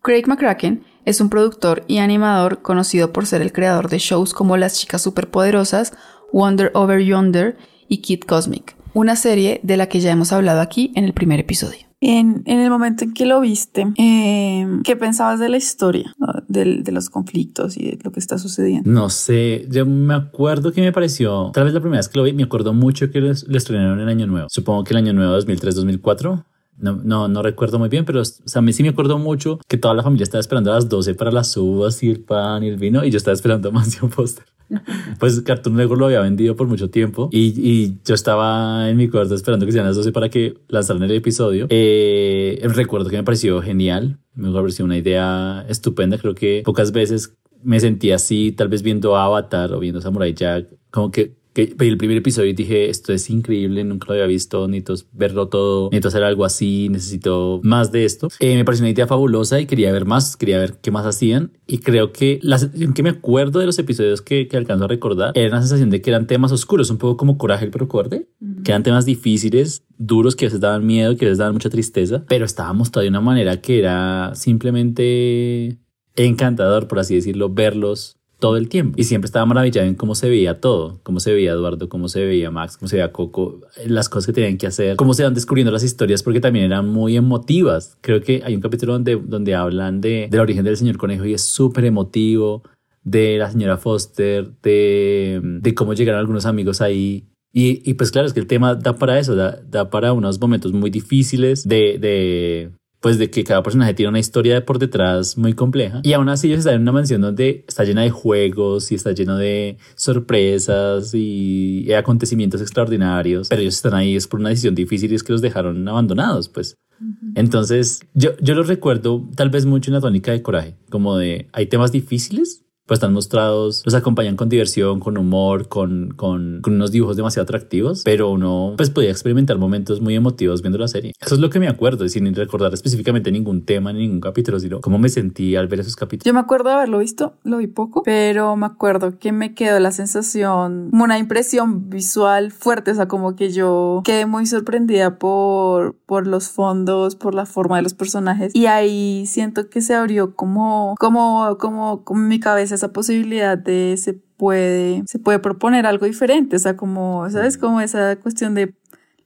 Craig 0.00 0.28
McCracken 0.28 0.84
es 1.04 1.20
un 1.20 1.28
productor 1.28 1.82
y 1.88 1.98
animador 1.98 2.62
conocido 2.62 3.12
por 3.12 3.26
ser 3.26 3.42
el 3.42 3.52
creador 3.52 3.88
de 3.88 3.98
shows 3.98 4.32
como 4.32 4.56
Las 4.56 4.78
chicas 4.78 5.02
superpoderosas, 5.02 5.92
Wonder 6.32 6.70
Over 6.74 7.00
Yonder 7.00 7.58
y 7.88 7.96
Kid 7.96 8.20
Cosmic, 8.20 8.76
una 8.92 9.16
serie 9.16 9.58
de 9.64 9.76
la 9.76 9.88
que 9.88 9.98
ya 9.98 10.12
hemos 10.12 10.30
hablado 10.30 10.60
aquí 10.60 10.92
en 10.94 11.02
el 11.02 11.14
primer 11.14 11.40
episodio. 11.40 11.83
En, 12.06 12.42
el 12.44 12.68
momento 12.68 13.04
en 13.04 13.14
que 13.14 13.24
lo 13.24 13.40
viste, 13.40 13.86
eh, 13.96 14.66
¿qué 14.84 14.94
pensabas 14.94 15.40
de 15.40 15.48
la 15.48 15.56
historia, 15.56 16.14
de, 16.48 16.84
los 16.92 17.08
conflictos 17.08 17.78
y 17.78 17.92
de 17.92 17.98
lo 18.04 18.12
que 18.12 18.20
está 18.20 18.36
sucediendo? 18.36 18.90
No 18.90 19.08
sé, 19.08 19.66
yo 19.70 19.86
me 19.86 20.12
acuerdo 20.12 20.70
que 20.70 20.82
me 20.82 20.92
pareció, 20.92 21.50
tal 21.54 21.64
vez 21.64 21.72
la 21.72 21.80
primera 21.80 22.00
vez 22.00 22.10
que 22.10 22.18
lo 22.18 22.24
vi, 22.24 22.34
me 22.34 22.42
acuerdo 22.42 22.74
mucho 22.74 23.10
que 23.10 23.20
lo, 23.20 23.28
lo 23.28 23.56
estrenaron 23.56 24.00
en 24.00 24.08
Año 24.08 24.26
Nuevo. 24.26 24.48
Supongo 24.50 24.84
que 24.84 24.92
el 24.92 24.98
Año 24.98 25.14
Nuevo 25.14 25.38
2003-2004. 25.38 26.44
No, 26.78 27.00
no, 27.02 27.28
no 27.28 27.42
recuerdo 27.42 27.78
muy 27.78 27.88
bien, 27.88 28.04
pero 28.04 28.20
o 28.20 28.24
sea, 28.24 28.58
a 28.58 28.62
mí 28.62 28.72
sí 28.72 28.82
me 28.82 28.88
acuerdo 28.88 29.18
mucho 29.18 29.60
que 29.68 29.76
toda 29.76 29.94
la 29.94 30.02
familia 30.02 30.24
estaba 30.24 30.40
esperando 30.40 30.72
a 30.72 30.74
las 30.74 30.88
12 30.88 31.14
para 31.14 31.30
las 31.30 31.56
uvas 31.56 32.02
y 32.02 32.10
el 32.10 32.20
pan 32.20 32.64
y 32.64 32.68
el 32.68 32.76
vino 32.76 33.04
y 33.04 33.10
yo 33.10 33.16
estaba 33.16 33.34
esperando 33.34 33.68
a 33.68 33.72
Mansión 33.72 34.10
Foster. 34.10 34.44
Pues 35.20 35.40
Cartoon 35.42 35.76
Network 35.76 36.00
lo 36.00 36.06
había 36.06 36.20
vendido 36.20 36.56
por 36.56 36.66
mucho 36.66 36.88
tiempo 36.88 37.28
y, 37.30 37.52
y, 37.56 37.98
yo 38.04 38.14
estaba 38.14 38.88
en 38.88 38.96
mi 38.96 39.08
cuarto 39.08 39.34
esperando 39.34 39.66
que 39.66 39.72
sean 39.72 39.86
las 39.86 39.94
12 39.94 40.10
para 40.10 40.30
que 40.30 40.54
lanzaran 40.68 41.02
el 41.02 41.12
episodio. 41.12 41.66
Eh, 41.68 42.60
recuerdo 42.62 43.10
que 43.10 43.16
me 43.16 43.24
pareció 43.24 43.60
genial, 43.60 44.18
me 44.34 44.50
pareció 44.50 44.84
una 44.84 44.96
idea 44.96 45.64
estupenda. 45.68 46.18
Creo 46.18 46.34
que 46.34 46.62
pocas 46.64 46.92
veces 46.92 47.36
me 47.62 47.78
sentí 47.78 48.10
así, 48.10 48.52
tal 48.52 48.68
vez 48.68 48.82
viendo 48.82 49.16
Avatar 49.16 49.72
o 49.72 49.80
viendo 49.80 50.00
Samurai 50.00 50.34
Jack, 50.34 50.68
como 50.90 51.10
que 51.10 51.34
que 51.54 51.74
el 51.78 51.96
primer 51.96 52.16
episodio 52.16 52.50
y 52.50 52.52
dije, 52.52 52.90
esto 52.90 53.12
es 53.12 53.30
increíble, 53.30 53.84
nunca 53.84 54.06
lo 54.08 54.14
había 54.14 54.26
visto, 54.26 54.66
necesito 54.66 55.08
verlo 55.12 55.48
todo, 55.48 55.84
necesito 55.90 56.08
hacer 56.08 56.24
algo 56.24 56.44
así, 56.44 56.88
necesito 56.90 57.60
más 57.62 57.92
de 57.92 58.04
esto. 58.04 58.28
Eh, 58.40 58.56
me 58.56 58.64
pareció 58.64 58.82
una 58.82 58.90
idea 58.90 59.06
fabulosa 59.06 59.60
y 59.60 59.66
quería 59.66 59.92
ver 59.92 60.04
más, 60.04 60.36
quería 60.36 60.58
ver 60.58 60.74
qué 60.82 60.90
más 60.90 61.06
hacían. 61.06 61.52
Y 61.66 61.78
creo 61.78 62.12
que 62.12 62.40
la 62.42 62.58
sensación 62.58 62.92
que 62.92 63.04
me 63.04 63.10
acuerdo 63.10 63.60
de 63.60 63.66
los 63.66 63.78
episodios 63.78 64.20
que, 64.20 64.48
que 64.48 64.56
alcanzo 64.56 64.84
a 64.84 64.88
recordar 64.88 65.32
era 65.36 65.50
una 65.50 65.60
sensación 65.60 65.90
de 65.90 66.02
que 66.02 66.10
eran 66.10 66.26
temas 66.26 66.50
oscuros, 66.50 66.90
un 66.90 66.98
poco 66.98 67.16
como 67.16 67.38
Coraje 67.38 67.66
uh 67.66 67.70
-huh. 67.70 68.62
que 68.64 68.72
eran 68.72 68.82
temas 68.82 69.06
difíciles, 69.06 69.84
duros, 69.96 70.34
que 70.34 70.46
a 70.46 70.48
veces 70.48 70.60
daban 70.60 70.84
miedo, 70.84 71.16
que 71.16 71.24
a 71.24 71.28
veces 71.28 71.38
daban 71.38 71.54
mucha 71.54 71.70
tristeza, 71.70 72.24
pero 72.26 72.44
estábamos 72.44 72.90
todavía 72.90 73.12
de 73.12 73.18
una 73.18 73.20
manera 73.20 73.60
que 73.60 73.78
era 73.78 74.32
simplemente 74.34 75.78
encantador, 76.16 76.88
por 76.88 76.98
así 76.98 77.14
decirlo, 77.14 77.48
verlos 77.50 78.16
todo 78.38 78.56
el 78.56 78.68
tiempo. 78.68 78.94
Y 78.98 79.04
siempre 79.04 79.26
estaba 79.26 79.46
maravillado 79.46 79.86
en 79.86 79.94
cómo 79.94 80.14
se 80.14 80.28
veía 80.28 80.60
todo, 80.60 80.98
cómo 81.02 81.20
se 81.20 81.32
veía 81.32 81.52
Eduardo, 81.52 81.88
cómo 81.88 82.08
se 82.08 82.24
veía 82.24 82.50
Max, 82.50 82.76
cómo 82.76 82.88
se 82.88 82.96
veía 82.96 83.12
Coco, 83.12 83.60
las 83.86 84.08
cosas 84.08 84.26
que 84.26 84.32
tenían 84.32 84.58
que 84.58 84.66
hacer, 84.66 84.96
cómo 84.96 85.14
se 85.14 85.24
van 85.24 85.34
descubriendo 85.34 85.72
las 85.72 85.82
historias, 85.82 86.22
porque 86.22 86.40
también 86.40 86.66
eran 86.66 86.88
muy 86.88 87.16
emotivas. 87.16 87.96
Creo 88.00 88.20
que 88.20 88.42
hay 88.44 88.54
un 88.54 88.60
capítulo 88.60 88.92
donde, 88.94 89.16
donde 89.16 89.54
hablan 89.54 90.00
de, 90.00 90.28
del 90.30 90.40
origen 90.40 90.64
del 90.64 90.76
señor 90.76 90.96
conejo 90.96 91.24
y 91.24 91.34
es 91.34 91.42
súper 91.44 91.84
emotivo, 91.84 92.62
de 93.02 93.36
la 93.36 93.50
señora 93.50 93.76
Foster, 93.76 94.50
de, 94.62 95.40
de 95.42 95.74
cómo 95.74 95.92
llegaron 95.92 96.20
algunos 96.20 96.46
amigos 96.46 96.80
ahí. 96.80 97.26
Y, 97.52 97.88
y 97.88 97.94
pues 97.94 98.10
claro, 98.10 98.26
es 98.26 98.32
que 98.32 98.40
el 98.40 98.46
tema 98.46 98.74
da 98.74 98.96
para 98.96 99.18
eso, 99.18 99.36
da, 99.36 99.60
da 99.62 99.90
para 99.90 100.12
unos 100.12 100.40
momentos 100.40 100.72
muy 100.72 100.90
difíciles 100.90 101.68
de 101.68 102.70
pues 103.04 103.18
de 103.18 103.28
que 103.28 103.44
cada 103.44 103.62
personaje 103.62 103.92
tiene 103.92 104.08
una 104.08 104.18
historia 104.18 104.64
por 104.64 104.78
detrás 104.78 105.36
muy 105.36 105.52
compleja. 105.52 106.00
Y 106.02 106.14
aún 106.14 106.30
así 106.30 106.46
ellos 106.46 106.60
están 106.60 106.76
en 106.76 106.80
una 106.80 106.92
mansión 106.92 107.20
donde 107.20 107.62
está 107.68 107.84
llena 107.84 108.00
de 108.00 108.08
juegos 108.08 108.90
y 108.90 108.94
está 108.94 109.12
lleno 109.12 109.36
de 109.36 109.76
sorpresas 109.94 111.12
y, 111.12 111.92
acontecimientos 111.92 112.62
extraordinarios. 112.62 113.50
Pero 113.50 113.60
ellos 113.60 113.74
están 113.74 113.92
ahí 113.92 114.16
es 114.16 114.26
por 114.26 114.40
una 114.40 114.48
decisión 114.48 114.74
difícil 114.74 115.12
y 115.12 115.16
es 115.16 115.22
que 115.22 115.32
los 115.32 115.42
dejaron 115.42 115.86
abandonados 115.86 116.48
pues. 116.48 116.78
Uh 116.98 117.04
-huh. 117.04 117.32
entonces 117.34 118.06
yo, 118.14 118.30
yo 118.40 118.54
los 118.54 118.68
recuerdo 118.68 119.28
tal 119.36 119.50
vez 119.50 119.66
mucho 119.66 119.90
en 119.90 119.96
la 119.96 120.00
tónica 120.00 120.30
de 120.32 120.40
coraje 120.40 120.76
como 120.88 121.18
de 121.18 121.48
hay 121.52 121.66
temas 121.66 121.92
difíciles 121.92 122.63
pues 122.86 122.98
están 122.98 123.14
mostrados, 123.14 123.82
los 123.84 123.94
acompañan 123.94 124.36
con 124.36 124.48
diversión, 124.50 125.00
con 125.00 125.16
humor, 125.16 125.68
con, 125.68 126.12
con, 126.16 126.60
con, 126.60 126.74
unos 126.74 126.92
dibujos 126.92 127.16
demasiado 127.16 127.44
atractivos, 127.44 128.02
pero 128.04 128.30
uno 128.30 128.74
pues 128.76 128.90
podía 128.90 129.10
experimentar 129.10 129.56
momentos 129.56 130.02
muy 130.02 130.14
emotivos 130.14 130.60
viendo 130.60 130.78
la 130.78 130.88
serie. 130.88 131.12
Eso 131.18 131.34
es 131.34 131.40
lo 131.40 131.48
que 131.48 131.58
me 131.60 131.68
acuerdo, 131.68 132.06
sin 132.08 132.34
recordar 132.34 132.74
específicamente 132.74 133.32
ningún 133.32 133.64
tema, 133.64 133.92
ni 133.92 134.00
ningún 134.00 134.20
capítulo, 134.20 134.60
sino 134.60 134.80
cómo 134.80 134.98
me 134.98 135.08
sentí 135.08 135.56
al 135.56 135.66
ver 135.66 135.80
esos 135.80 135.96
capítulos. 135.96 136.26
Yo 136.26 136.34
me 136.34 136.40
acuerdo 136.40 136.68
de 136.68 136.74
haberlo 136.74 136.98
visto, 136.98 137.34
lo 137.42 137.58
vi 137.58 137.68
poco, 137.68 138.02
pero 138.02 138.54
me 138.56 138.66
acuerdo 138.66 139.18
que 139.18 139.32
me 139.32 139.54
quedó 139.54 139.80
la 139.80 139.90
sensación, 139.90 140.90
una 140.92 141.18
impresión 141.18 141.88
visual 141.88 142.52
fuerte, 142.52 142.90
o 142.90 142.94
sea, 142.94 143.08
como 143.08 143.34
que 143.34 143.50
yo 143.50 144.02
quedé 144.04 144.26
muy 144.26 144.44
sorprendida 144.44 145.18
por, 145.18 145.96
por 146.04 146.26
los 146.26 146.50
fondos, 146.50 147.16
por 147.16 147.34
la 147.34 147.46
forma 147.46 147.76
de 147.76 147.82
los 147.82 147.94
personajes, 147.94 148.54
y 148.54 148.66
ahí 148.66 149.24
siento 149.26 149.70
que 149.70 149.80
se 149.80 149.94
abrió 149.94 150.34
como, 150.34 150.96
como, 150.98 151.56
como, 151.58 152.04
como 152.04 152.20
mi 152.20 152.40
cabeza 152.40 152.73
esa 152.74 152.92
posibilidad 152.92 153.56
de 153.56 153.96
se 153.96 154.14
puede, 154.14 155.02
se 155.06 155.18
puede 155.18 155.38
proponer 155.38 155.86
algo 155.86 156.06
diferente, 156.06 156.56
o 156.56 156.58
sea, 156.58 156.76
como, 156.76 157.28
¿sabes? 157.30 157.56
Como 157.58 157.80
esa 157.80 158.16
cuestión 158.16 158.54
de 158.54 158.74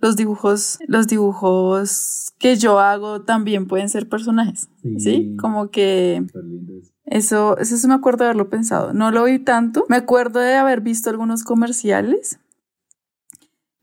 los 0.00 0.16
dibujos, 0.16 0.78
los 0.86 1.08
dibujos 1.08 2.32
que 2.38 2.56
yo 2.56 2.78
hago 2.78 3.22
también 3.22 3.66
pueden 3.66 3.88
ser 3.88 4.08
personajes, 4.08 4.68
¿sí? 4.82 5.00
¿sí? 5.00 5.36
Como 5.40 5.70
que 5.70 6.24
Eso, 7.04 7.56
eso 7.58 7.76
sí 7.76 7.88
me 7.88 7.94
acuerdo 7.94 8.18
de 8.18 8.24
haberlo 8.26 8.48
pensado. 8.48 8.92
No 8.92 9.10
lo 9.10 9.24
vi 9.24 9.38
tanto. 9.38 9.86
Me 9.88 9.96
acuerdo 9.96 10.40
de 10.40 10.54
haber 10.54 10.82
visto 10.82 11.10
algunos 11.10 11.42
comerciales 11.42 12.38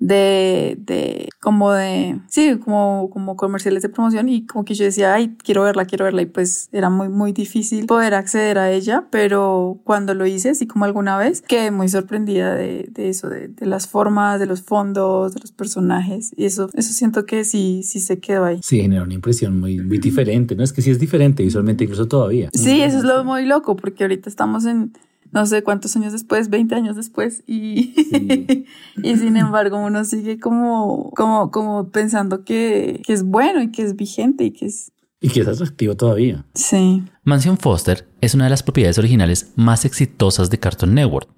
de, 0.05 0.77
de, 0.77 1.29
como 1.41 1.71
de, 1.71 2.19
sí, 2.27 2.59
como, 2.63 3.09
como 3.09 3.35
comerciales 3.35 3.81
de 3.81 3.89
promoción 3.89 4.29
y 4.29 4.45
como 4.45 4.63
que 4.63 4.75
yo 4.75 4.85
decía, 4.85 5.15
ay, 5.15 5.35
quiero 5.43 5.63
verla, 5.63 5.85
quiero 5.85 6.05
verla 6.05 6.21
y 6.21 6.27
pues 6.27 6.69
era 6.71 6.91
muy, 6.91 7.09
muy 7.09 7.33
difícil 7.33 7.87
poder 7.87 8.13
acceder 8.13 8.59
a 8.59 8.71
ella, 8.71 9.07
pero 9.09 9.79
cuando 9.83 10.13
lo 10.13 10.27
hice, 10.27 10.51
así 10.51 10.67
como 10.67 10.85
alguna 10.85 11.17
vez, 11.17 11.41
quedé 11.41 11.71
muy 11.71 11.89
sorprendida 11.89 12.53
de, 12.53 12.87
de 12.91 13.09
eso, 13.09 13.29
de, 13.29 13.47
de, 13.47 13.65
las 13.65 13.87
formas, 13.87 14.39
de 14.39 14.45
los 14.45 14.61
fondos, 14.61 15.33
de 15.33 15.39
los 15.39 15.51
personajes 15.51 16.31
y 16.37 16.45
eso, 16.45 16.69
eso 16.75 16.93
siento 16.93 17.25
que 17.25 17.43
sí, 17.43 17.81
sí 17.83 17.99
se 17.99 18.19
quedó 18.19 18.45
ahí. 18.45 18.59
Sí, 18.61 18.81
genera 18.81 19.01
una 19.01 19.15
impresión 19.15 19.59
muy, 19.59 19.79
muy 19.79 19.97
diferente, 19.97 20.55
¿no? 20.55 20.63
Es 20.63 20.71
que 20.71 20.83
sí 20.83 20.91
es 20.91 20.99
diferente 20.99 21.41
visualmente 21.41 21.83
incluso 21.83 22.07
todavía. 22.07 22.49
Sí, 22.53 22.81
eso 22.81 22.99
es 22.99 23.03
lo 23.03 23.23
muy 23.23 23.45
loco 23.45 23.75
porque 23.75 24.03
ahorita 24.03 24.29
estamos 24.29 24.65
en 24.65 24.91
no 25.31 25.45
sé 25.45 25.63
cuántos 25.63 25.95
años 25.95 26.13
después, 26.13 26.49
20 26.49 26.75
años 26.75 26.95
después, 26.95 27.43
y, 27.45 27.93
sí. 27.95 28.65
y 29.03 29.15
sin 29.17 29.37
embargo 29.37 29.77
uno 29.77 30.03
sigue 30.05 30.39
como, 30.39 31.11
como, 31.15 31.51
como 31.51 31.89
pensando 31.89 32.43
que, 32.43 33.01
que, 33.05 33.13
es 33.13 33.23
bueno 33.23 33.61
y 33.61 33.71
que 33.71 33.83
es 33.83 33.95
vigente 33.95 34.45
y 34.45 34.51
que 34.51 34.65
es... 34.67 34.91
Y 35.21 35.29
que 35.29 35.41
es 35.41 35.47
atractivo 35.47 35.95
todavía. 35.95 36.45
Sí. 36.53 37.03
Mansión 37.23 37.57
Foster 37.57 38.07
es 38.21 38.35
una 38.35 38.43
de 38.43 38.51
las 38.51 38.63
propiedades 38.63 38.97
originales 38.97 39.53
más 39.55 39.85
exitosas 39.85 40.49
de 40.49 40.59
Cartoon 40.59 40.93
Network. 40.93 41.29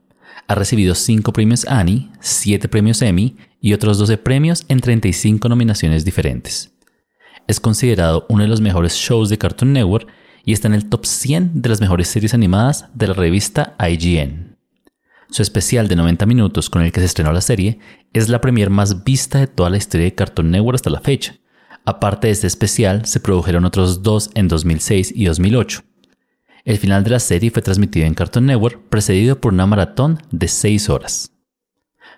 Ha 0.48 0.56
recibido 0.56 0.96
5 0.96 1.32
premios 1.34 1.66
Annie, 1.66 2.12
7 2.20 2.68
premios 2.68 3.02
Emmy 3.02 3.38
y 3.62 3.74
otros 3.74 3.98
12 3.98 4.18
premios 4.18 4.66
en 4.68 4.80
35 4.80 5.50
nominaciones 5.50 6.06
diferentes. 6.06 6.74
Es 7.48 7.60
considerado 7.60 8.26
uno 8.30 8.44
de 8.44 8.50
los 8.50 8.62
mejores 8.62 8.94
shows 8.94 9.30
de 9.30 9.38
Cartoon 9.38 9.74
Network 9.74 10.08
y 10.48 10.54
está 10.54 10.70
en 10.70 10.76
el 10.76 10.88
top 10.88 11.06
100 11.06 11.62
de 11.62 11.68
las 11.68 11.82
mejores 11.82 12.08
series 12.08 12.34
animadas 12.34 12.86
de 12.94 13.08
la 13.10 13.14
revista 13.14 13.76
IGN. 13.86 14.56
Su 15.30 15.42
especial 15.42 15.90
de 15.90 15.98
90 15.98 16.26
minutos 16.26 16.70
con 16.70 16.84
el 16.84 16.94
que 16.94 17.02
se 17.02 17.06
estrenó 17.06 17.34
la 17.34 17.42
serie 17.42 17.80
es 18.14 18.30
la 18.30 18.40
premier 18.40 18.70
más 18.70 19.04
vista 19.04 19.40
de 19.40 19.48
toda 19.48 19.70
la 19.70 19.76
historia 19.76 20.06
de 20.06 20.16
Cartoon 20.16 20.50
Network 20.50 20.76
hasta 20.76 20.90
la 20.90 21.02
fecha. 21.02 21.36
Aparte 21.84 22.28
de 22.28 22.34
este 22.34 22.48
especial, 22.48 23.06
se 23.06 23.20
produjeron 23.20 23.66
otros 23.66 24.04
dos 24.04 24.30
en 24.36 24.48
2006 24.48 25.12
y 25.14 25.26
2008. 25.26 25.82
El 26.64 26.78
final 26.78 27.04
de 27.04 27.10
la 27.10 27.20
serie 27.20 27.52
fue 27.52 27.62
transmitido 27.62 28.06
en 28.06 28.14
Cartoon 28.14 28.46
Network, 28.46 28.88
precedido 28.88 29.42
por 29.42 29.52
una 29.52 29.66
maratón 29.66 30.20
de 30.32 30.48
6 30.48 30.90
horas. 30.90 31.34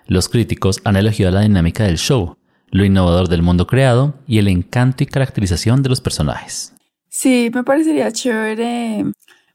Los 0.06 0.28
críticos 0.28 0.80
han 0.84 0.94
elogiado 0.94 1.34
la 1.34 1.40
dinámica 1.40 1.82
del 1.82 1.98
show, 1.98 2.36
lo 2.70 2.84
innovador 2.84 3.28
del 3.28 3.42
mundo 3.42 3.66
creado 3.66 4.14
y 4.28 4.38
el 4.38 4.46
encanto 4.46 5.02
y 5.02 5.08
caracterización 5.08 5.82
de 5.82 5.88
los 5.88 6.00
personajes. 6.00 6.74
Sí, 7.10 7.50
me 7.52 7.64
parecería 7.64 8.12
chévere 8.12 9.04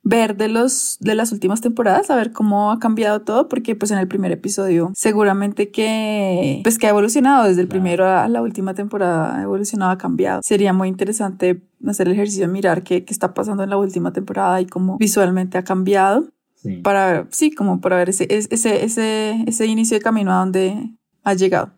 ver 0.03 0.37
de 0.37 0.49
los 0.49 0.97
de 0.99 1.15
las 1.15 1.31
últimas 1.31 1.61
temporadas, 1.61 2.11
a 2.11 2.15
ver 2.15 2.31
cómo 2.31 2.71
ha 2.71 2.79
cambiado 2.79 3.21
todo, 3.21 3.49
porque 3.49 3.75
pues 3.75 3.89
en 3.91 3.97
el 3.97 4.07
primer 4.07 4.31
episodio 4.31 4.91
seguramente 4.93 5.71
que 5.71 6.59
pues 6.63 6.77
que 6.77 6.85
ha 6.85 6.91
evolucionado 6.91 7.47
desde 7.47 7.61
el 7.61 7.67
primero 7.67 8.07
a 8.07 8.27
la 8.27 8.41
última 8.41 8.75
temporada, 8.75 9.39
ha 9.39 9.41
evolucionado, 9.41 9.91
ha 9.91 9.97
cambiado. 9.97 10.41
Sería 10.43 10.73
muy 10.73 10.89
interesante 10.89 11.63
hacer 11.87 12.07
el 12.07 12.13
ejercicio 12.13 12.45
de 12.45 12.53
mirar 12.53 12.83
qué, 12.83 13.03
qué 13.03 13.13
está 13.13 13.33
pasando 13.33 13.63
en 13.63 13.71
la 13.71 13.77
última 13.77 14.13
temporada 14.13 14.61
y 14.61 14.67
cómo 14.67 14.97
visualmente 14.97 15.57
ha 15.57 15.63
cambiado. 15.63 16.25
Sí. 16.55 16.77
Para 16.77 17.11
ver, 17.11 17.27
sí, 17.31 17.51
como 17.51 17.81
para 17.81 17.95
ver 17.95 18.09
ese, 18.09 18.27
ese, 18.29 18.83
ese, 18.83 19.43
ese 19.47 19.65
inicio 19.65 19.97
de 19.97 20.03
camino 20.03 20.31
a 20.31 20.39
donde 20.39 20.91
ha 21.23 21.33
llegado 21.33 21.71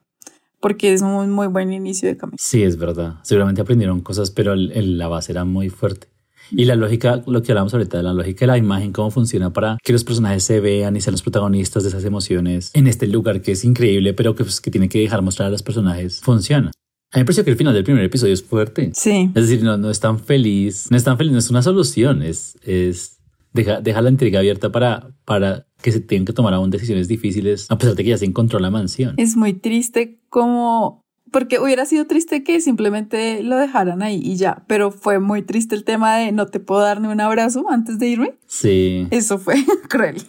porque 0.59 0.93
es 0.93 1.01
un 1.01 1.31
muy 1.31 1.47
buen 1.47 1.71
inicio 1.71 2.09
de 2.09 2.17
camino. 2.17 2.37
Sí, 2.39 2.63
es 2.63 2.77
verdad. 2.77 3.15
Seguramente 3.23 3.61
aprendieron 3.61 4.01
cosas, 4.01 4.31
pero 4.31 4.53
el, 4.53 4.71
el, 4.71 4.97
la 4.97 5.07
base 5.07 5.31
era 5.31 5.45
muy 5.45 5.69
fuerte. 5.69 6.07
Y 6.51 6.65
la 6.65 6.75
lógica, 6.75 7.23
lo 7.27 7.41
que 7.43 7.51
hablamos 7.51 7.73
ahorita, 7.73 8.01
la 8.01 8.13
lógica 8.13 8.45
de 8.45 8.47
la 8.47 8.57
imagen, 8.57 8.93
cómo 8.93 9.11
funciona 9.11 9.51
para 9.51 9.77
que 9.83 9.91
los 9.91 10.03
personajes 10.03 10.43
se 10.43 10.59
vean 10.59 10.95
y 10.95 11.01
sean 11.01 11.11
los 11.13 11.21
protagonistas 11.21 11.83
de 11.83 11.89
esas 11.89 12.05
emociones 12.05 12.71
en 12.73 12.87
este 12.87 13.07
lugar 13.07 13.41
que 13.41 13.51
es 13.51 13.65
increíble, 13.65 14.13
pero 14.13 14.35
que, 14.35 14.43
pues, 14.43 14.61
que 14.61 14.71
tiene 14.71 14.87
que 14.87 14.99
dejar 14.99 15.21
mostrar 15.21 15.47
a 15.47 15.51
los 15.51 15.63
personajes, 15.63 16.21
funciona. 16.21 16.71
A 17.11 17.17
mí 17.17 17.21
me 17.21 17.25
pareció 17.25 17.43
que 17.43 17.51
el 17.51 17.57
final 17.57 17.73
del 17.73 17.83
primer 17.83 18.03
episodio 18.03 18.33
es 18.33 18.43
fuerte. 18.43 18.91
Sí. 18.93 19.31
Es 19.33 19.47
decir, 19.47 19.63
no, 19.63 19.77
no 19.77 19.89
es 19.89 19.99
tan 19.99 20.19
feliz, 20.19 20.87
no 20.89 20.97
es 20.97 21.03
tan 21.03 21.17
feliz, 21.17 21.31
no 21.33 21.39
es 21.39 21.49
una 21.49 21.63
solución, 21.63 22.21
es, 22.21 22.57
es 22.63 23.16
deja, 23.53 23.81
deja 23.81 24.01
la 24.01 24.09
intriga 24.09 24.39
abierta 24.39 24.71
para, 24.71 25.11
para 25.25 25.65
que 25.81 25.91
se 25.91 25.99
tengan 25.99 26.25
que 26.25 26.33
tomar 26.33 26.53
aún 26.53 26.69
decisiones 26.69 27.07
difíciles, 27.07 27.67
a 27.69 27.77
pesar 27.77 27.95
de 27.95 28.03
que 28.03 28.09
ya 28.09 28.17
se 28.17 28.25
encontró 28.25 28.59
la 28.59 28.71
mansión. 28.71 29.13
Es 29.17 29.35
muy 29.35 29.53
triste 29.53 30.19
como 30.29 31.05
porque 31.31 31.59
hubiera 31.59 31.85
sido 31.85 32.07
triste 32.07 32.43
que 32.43 32.61
simplemente 32.61 33.43
lo 33.43 33.57
dejaran 33.57 34.01
ahí 34.01 34.19
y 34.23 34.37
ya, 34.37 34.63
pero 34.67 34.91
fue 34.91 35.19
muy 35.19 35.41
triste 35.41 35.75
el 35.75 35.83
tema 35.83 36.15
de 36.17 36.31
no 36.31 36.47
te 36.47 36.59
puedo 36.59 36.81
dar 36.81 37.01
ni 37.01 37.07
un 37.07 37.19
abrazo 37.19 37.65
antes 37.69 37.99
de 37.99 38.07
irme. 38.07 38.37
Sí. 38.47 39.07
Eso 39.11 39.37
fue 39.37 39.55
cruel. 39.89 40.21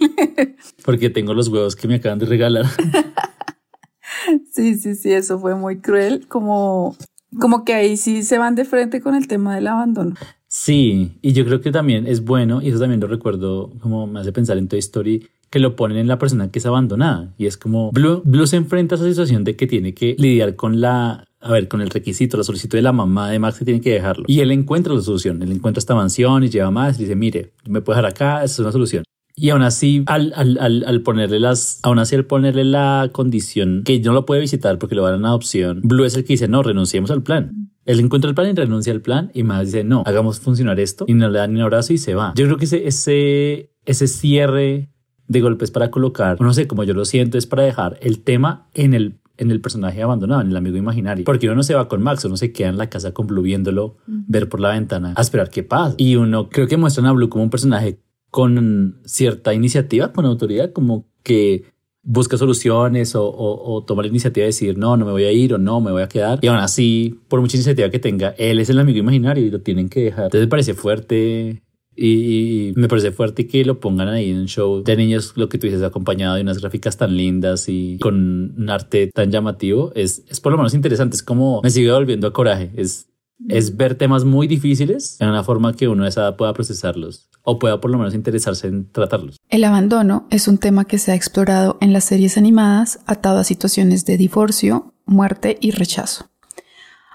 Porque 0.84 1.10
tengo 1.10 1.34
los 1.34 1.48
huevos 1.48 1.76
que 1.76 1.88
me 1.88 1.96
acaban 1.96 2.18
de 2.18 2.26
regalar. 2.26 2.66
sí, 4.52 4.74
sí, 4.74 4.94
sí, 4.96 5.12
eso 5.12 5.38
fue 5.38 5.54
muy 5.54 5.80
cruel, 5.80 6.26
como 6.26 6.96
como 7.38 7.64
que 7.64 7.74
ahí 7.74 7.96
sí 7.96 8.22
se 8.22 8.38
van 8.38 8.54
de 8.54 8.64
frente 8.64 9.00
con 9.00 9.14
el 9.14 9.28
tema 9.28 9.54
del 9.54 9.66
abandono. 9.66 10.14
Sí, 10.48 11.12
y 11.20 11.32
yo 11.34 11.44
creo 11.44 11.60
que 11.60 11.70
también 11.70 12.06
es 12.06 12.24
bueno, 12.24 12.62
y 12.62 12.68
eso 12.68 12.80
también 12.80 13.00
lo 13.00 13.06
recuerdo, 13.06 13.70
como 13.80 14.06
me 14.06 14.20
hace 14.20 14.32
pensar 14.32 14.56
en 14.56 14.66
Toy 14.66 14.78
Story, 14.78 15.28
que 15.50 15.58
lo 15.58 15.76
ponen 15.76 15.98
en 15.98 16.08
la 16.08 16.18
persona 16.18 16.50
que 16.50 16.58
es 16.58 16.66
abandonada. 16.66 17.34
Y 17.38 17.46
es 17.46 17.56
como 17.56 17.90
Blue, 17.92 18.22
Blue 18.24 18.46
se 18.46 18.56
enfrenta 18.56 18.94
a 18.94 18.98
esa 18.98 19.06
situación 19.06 19.44
de 19.44 19.56
que 19.56 19.66
tiene 19.66 19.92
que 19.92 20.16
lidiar 20.18 20.56
con 20.56 20.80
la, 20.80 21.24
a 21.40 21.52
ver, 21.52 21.68
con 21.68 21.82
el 21.82 21.90
requisito, 21.90 22.38
la 22.38 22.44
solicitud 22.44 22.78
de 22.78 22.82
la 22.82 22.92
mamá 22.92 23.30
de 23.30 23.38
Max 23.38 23.58
que 23.58 23.64
tiene 23.66 23.80
que 23.80 23.92
dejarlo. 23.92 24.24
Y 24.26 24.40
él 24.40 24.50
encuentra 24.50 24.94
la 24.94 25.02
solución, 25.02 25.42
él 25.42 25.52
encuentra 25.52 25.80
esta 25.80 25.94
mansión 25.94 26.42
y 26.44 26.48
lleva 26.48 26.70
más 26.70 26.98
y 26.98 27.02
dice, 27.02 27.14
mire, 27.14 27.52
me 27.66 27.82
puedo 27.82 27.98
dejar 27.98 28.10
acá, 28.10 28.36
esa 28.44 28.54
es 28.54 28.58
una 28.58 28.72
solución. 28.72 29.04
Y 29.40 29.50
aún 29.50 29.62
así, 29.62 30.02
al, 30.06 30.32
al, 30.34 30.58
al, 30.58 30.84
al, 30.84 31.02
ponerle 31.02 31.38
las, 31.38 31.78
aún 31.84 32.00
así 32.00 32.16
al 32.16 32.24
ponerle 32.24 32.64
la 32.64 33.10
condición 33.12 33.82
que 33.84 34.00
no 34.00 34.12
lo 34.12 34.26
puede 34.26 34.40
visitar 34.40 34.78
porque 34.78 34.96
lo 34.96 35.04
van 35.04 35.24
a 35.24 35.28
adopción, 35.28 35.80
Blue 35.84 36.04
es 36.04 36.16
el 36.16 36.24
que 36.24 36.32
dice, 36.32 36.48
no, 36.48 36.62
renunciemos 36.64 37.12
al 37.12 37.22
plan. 37.22 37.70
Él 37.88 38.00
encuentra 38.00 38.28
el 38.28 38.34
plan 38.34 38.50
y 38.50 38.52
renuncia 38.52 38.92
al 38.92 39.00
plan 39.00 39.30
y 39.32 39.44
más 39.44 39.64
dice, 39.64 39.82
no, 39.82 40.02
hagamos 40.04 40.40
funcionar 40.40 40.78
esto 40.78 41.06
y 41.08 41.14
no 41.14 41.30
le 41.30 41.38
dan 41.38 41.54
ni 41.54 41.58
un 41.58 41.64
abrazo 41.64 41.94
y 41.94 41.98
se 41.98 42.14
va. 42.14 42.34
Yo 42.36 42.44
creo 42.44 42.58
que 42.58 42.66
ese, 42.66 42.86
ese, 42.86 43.72
ese 43.86 44.06
cierre 44.06 44.90
de 45.26 45.40
golpes 45.40 45.70
para 45.70 45.90
colocar, 45.90 46.38
no 46.38 46.52
sé, 46.52 46.66
como 46.66 46.84
yo 46.84 46.92
lo 46.92 47.06
siento, 47.06 47.38
es 47.38 47.46
para 47.46 47.62
dejar 47.62 47.98
el 48.02 48.20
tema 48.20 48.68
en 48.74 48.92
el 48.92 49.20
en 49.38 49.52
el 49.52 49.60
personaje 49.60 50.02
abandonado, 50.02 50.40
en 50.40 50.48
el 50.48 50.56
amigo 50.56 50.76
imaginario. 50.76 51.24
Porque 51.24 51.46
uno 51.46 51.54
no 51.54 51.62
se 51.62 51.74
va 51.74 51.88
con 51.88 52.02
Max, 52.02 52.24
uno 52.24 52.36
se 52.36 52.52
queda 52.52 52.68
en 52.68 52.76
la 52.76 52.90
casa 52.90 53.12
con 53.12 53.28
Blue 53.28 53.42
viéndolo, 53.42 53.96
ver 54.06 54.48
por 54.48 54.58
la 54.58 54.70
ventana, 54.70 55.14
a 55.16 55.20
esperar 55.20 55.48
qué 55.48 55.62
pasa. 55.62 55.94
Y 55.96 56.16
uno 56.16 56.48
creo 56.50 56.66
que 56.66 56.76
muestran 56.76 57.06
a 57.06 57.12
Blue 57.12 57.28
como 57.28 57.44
un 57.44 57.50
personaje 57.50 58.00
con 58.30 59.00
cierta 59.04 59.54
iniciativa, 59.54 60.12
con 60.12 60.26
autoridad, 60.26 60.72
como 60.72 61.06
que 61.22 61.72
busca 62.10 62.38
soluciones 62.38 63.14
o, 63.14 63.30
o, 63.30 63.84
toma 63.84 64.00
la 64.00 64.08
iniciativa 64.08 64.44
de 64.44 64.48
decir 64.48 64.78
no, 64.78 64.96
no 64.96 65.04
me 65.04 65.12
voy 65.12 65.24
a 65.24 65.32
ir 65.32 65.52
o 65.52 65.58
no, 65.58 65.80
me 65.82 65.92
voy 65.92 66.02
a 66.02 66.08
quedar. 66.08 66.38
Y 66.40 66.46
aún 66.46 66.58
así, 66.58 67.20
por 67.28 67.42
mucha 67.42 67.58
iniciativa 67.58 67.90
que 67.90 67.98
tenga, 67.98 68.30
él 68.38 68.60
es 68.60 68.70
el 68.70 68.78
amigo 68.78 68.98
imaginario 68.98 69.44
y 69.44 69.50
lo 69.50 69.60
tienen 69.60 69.90
que 69.90 70.04
dejar. 70.04 70.24
Entonces 70.24 70.46
me 70.46 70.50
parece 70.50 70.72
fuerte 70.72 71.62
y, 71.94 72.72
me 72.76 72.88
parece 72.88 73.12
fuerte 73.12 73.46
que 73.46 73.62
lo 73.62 73.78
pongan 73.78 74.08
ahí 74.08 74.30
en 74.30 74.38
un 74.38 74.46
show 74.46 74.82
de 74.82 74.96
niños, 74.96 75.34
lo 75.36 75.50
que 75.50 75.58
tú 75.58 75.66
dices, 75.66 75.82
acompañado 75.82 76.36
de 76.36 76.40
unas 76.40 76.58
gráficas 76.60 76.96
tan 76.96 77.14
lindas 77.14 77.68
y 77.68 77.98
con 77.98 78.54
un 78.56 78.70
arte 78.70 79.08
tan 79.08 79.30
llamativo. 79.30 79.92
Es, 79.94 80.24
es 80.30 80.40
por 80.40 80.52
lo 80.52 80.56
menos 80.56 80.72
interesante. 80.72 81.14
Es 81.14 81.22
como 81.22 81.60
me 81.62 81.68
sigue 81.68 81.92
volviendo 81.92 82.26
a 82.26 82.32
coraje. 82.32 82.70
Es, 82.74 83.06
es 83.48 83.76
ver 83.76 83.94
temas 83.94 84.24
muy 84.24 84.46
difíciles 84.46 85.16
en 85.20 85.28
una 85.28 85.44
forma 85.44 85.74
que 85.74 85.88
uno 85.88 86.02
de 86.02 86.08
esa 86.08 86.22
edad 86.22 86.36
pueda 86.36 86.52
procesarlos 86.52 87.28
o 87.42 87.58
pueda 87.58 87.80
por 87.80 87.90
lo 87.90 87.98
menos 87.98 88.14
interesarse 88.14 88.66
en 88.66 88.90
tratarlos. 88.90 89.36
El 89.48 89.64
abandono 89.64 90.26
es 90.30 90.48
un 90.48 90.58
tema 90.58 90.84
que 90.84 90.98
se 90.98 91.12
ha 91.12 91.14
explorado 91.14 91.78
en 91.80 91.92
las 91.92 92.04
series 92.04 92.36
animadas 92.36 93.00
atado 93.06 93.38
a 93.38 93.44
situaciones 93.44 94.04
de 94.04 94.16
divorcio, 94.16 94.92
muerte 95.06 95.56
y 95.60 95.70
rechazo. 95.70 96.30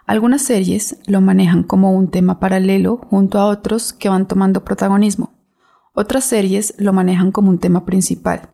Algunas 0.06 0.42
series 0.42 0.98
lo 1.06 1.22
manejan 1.22 1.64
como 1.64 1.94
un 1.94 2.10
tema 2.10 2.40
paralelo 2.40 2.98
junto 2.98 3.40
a 3.40 3.46
otros 3.46 3.94
que 3.94 4.10
van 4.10 4.28
tomando 4.28 4.64
protagonismo. 4.64 5.34
Otras 5.94 6.24
series 6.24 6.74
lo 6.78 6.94
manejan 6.94 7.32
como 7.32 7.50
un 7.50 7.60
tema 7.60 7.86
principal 7.86 8.53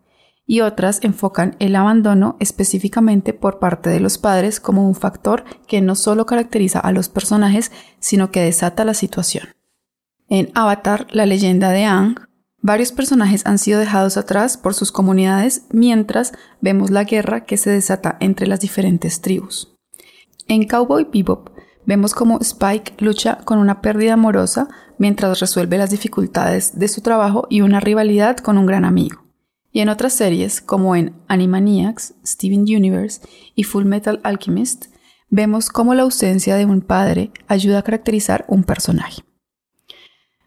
y 0.50 0.62
otras 0.62 1.00
enfocan 1.04 1.56
el 1.60 1.76
abandono 1.76 2.36
específicamente 2.40 3.34
por 3.34 3.60
parte 3.60 3.92
de 3.92 4.00
los 4.00 4.18
padres 4.18 4.60
como 4.60 4.88
un 4.88 4.96
factor 4.96 5.44
que 5.68 5.80
no 5.80 5.94
solo 5.94 6.26
caracteriza 6.26 6.80
a 6.80 6.92
los 6.92 7.08
personajes, 7.08 7.72
sino 8.00 8.32
que 8.32 8.42
desata 8.42 8.84
la 8.84 8.96
situación. 8.96 9.50
En 10.28 10.50
Avatar, 10.56 11.06
la 11.12 11.28
leyenda 11.28 11.70
de 11.70 11.86
Aang, 11.86 12.16
varios 12.64 12.92
personajes 12.92 13.46
han 13.46 13.60
sido 13.60 13.80
dejados 13.80 14.18
atrás 14.18 14.58
por 14.58 14.74
sus 14.74 14.92
comunidades 14.92 15.68
mientras 15.70 16.34
vemos 16.62 16.90
la 16.90 17.04
guerra 17.04 17.46
que 17.46 17.56
se 17.56 17.70
desata 17.70 18.18
entre 18.20 18.48
las 18.48 18.60
diferentes 18.60 19.22
tribus. 19.22 19.78
En 20.48 20.68
Cowboy 20.68 21.08
Bebop 21.14 21.50
vemos 21.86 22.16
cómo 22.16 22.40
Spike 22.40 22.96
lucha 22.98 23.38
con 23.46 23.60
una 23.60 23.82
pérdida 23.82 24.14
amorosa 24.14 24.68
mientras 24.98 25.40
resuelve 25.40 25.78
las 25.78 25.92
dificultades 25.92 26.80
de 26.80 26.88
su 26.88 27.02
trabajo 27.02 27.46
y 27.52 27.62
una 27.62 27.80
rivalidad 27.80 28.38
con 28.38 28.58
un 28.58 28.66
gran 28.66 28.84
amigo. 28.84 29.29
Y 29.72 29.82
en 29.82 29.90
otras 29.90 30.14
series, 30.14 30.62
como 30.62 30.96
en 30.96 31.14
Animaniacs, 31.28 32.16
Steven 32.26 32.62
Universe 32.62 33.22
y 33.56 33.64
Full 33.64 33.86
Metal 33.86 34.20
Alchemist, 34.24 34.86
vemos 35.30 35.70
cómo 35.70 35.94
la 35.94 36.04
ausencia 36.04 36.56
de 36.56 36.66
un 36.66 36.82
padre 36.82 37.32
ayuda 37.48 37.80
a 37.80 37.84
caracterizar 37.84 38.46
un 38.48 38.64
personaje. 38.64 39.22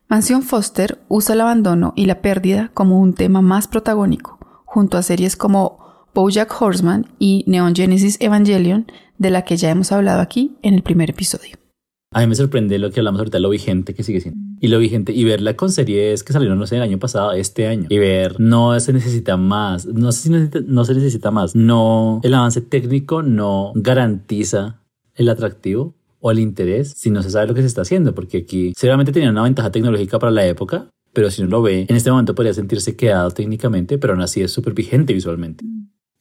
Mansión 0.08 0.42
Foster 0.42 0.98
usa 1.08 1.34
el 1.34 1.40
abandono 1.40 1.94
y 1.96 2.06
la 2.06 2.20
pérdida 2.20 2.70
como 2.74 2.98
un 3.00 3.14
tema 3.14 3.40
más 3.40 3.68
protagónico, 3.68 4.38
junto 4.64 4.98
a 4.98 5.02
series 5.02 5.36
como 5.36 5.78
Bojack 6.14 6.60
Horseman 6.60 7.06
y 7.18 7.44
Neon 7.46 7.74
Genesis 7.74 8.18
Evangelion, 8.20 8.86
de 9.18 9.30
la 9.30 9.42
que 9.42 9.56
ya 9.56 9.70
hemos 9.70 9.92
hablado 9.92 10.20
aquí 10.20 10.56
en 10.62 10.74
el 10.74 10.82
primer 10.82 11.10
episodio. 11.10 11.56
A 12.10 12.20
mí 12.20 12.26
me 12.26 12.34
sorprende 12.34 12.78
lo 12.78 12.90
que 12.90 13.00
hablamos 13.00 13.20
ahorita, 13.20 13.38
lo 13.38 13.48
vigente 13.48 13.94
que 13.94 14.02
sigue 14.02 14.20
siendo. 14.20 14.51
Y 14.64 14.68
lo 14.68 14.78
vigente, 14.78 15.12
y 15.12 15.24
verla 15.24 15.56
con 15.56 15.72
series 15.72 16.22
que 16.22 16.32
salieron, 16.32 16.56
no 16.56 16.68
sé, 16.68 16.76
el 16.76 16.82
año 16.82 17.00
pasado, 17.00 17.32
este 17.32 17.66
año. 17.66 17.88
Y 17.88 17.98
ver, 17.98 18.38
no 18.38 18.78
se 18.78 18.92
necesita 18.92 19.36
más, 19.36 19.86
no, 19.86 20.12
sé 20.12 20.22
si 20.22 20.60
no 20.66 20.84
se 20.84 20.94
necesita 20.94 21.32
más. 21.32 21.56
No, 21.56 22.20
el 22.22 22.32
avance 22.32 22.60
técnico 22.60 23.24
no 23.24 23.72
garantiza 23.74 24.80
el 25.16 25.28
atractivo 25.28 25.96
o 26.20 26.30
el 26.30 26.38
interés 26.38 26.92
si 26.96 27.10
no 27.10 27.24
se 27.24 27.30
sabe 27.30 27.48
lo 27.48 27.54
que 27.54 27.62
se 27.62 27.66
está 27.66 27.82
haciendo, 27.82 28.14
porque 28.14 28.38
aquí 28.38 28.72
seguramente 28.76 29.10
tenía 29.10 29.30
una 29.30 29.42
ventaja 29.42 29.72
tecnológica 29.72 30.20
para 30.20 30.30
la 30.30 30.46
época, 30.46 30.88
pero 31.12 31.28
si 31.32 31.42
no 31.42 31.48
lo 31.48 31.60
ve, 31.60 31.84
en 31.88 31.96
este 31.96 32.12
momento 32.12 32.36
podría 32.36 32.54
sentirse 32.54 32.94
quedado 32.94 33.32
técnicamente, 33.32 33.98
pero 33.98 34.12
aún 34.12 34.22
así 34.22 34.42
es 34.42 34.52
súper 34.52 34.74
vigente 34.74 35.12
visualmente. 35.12 35.64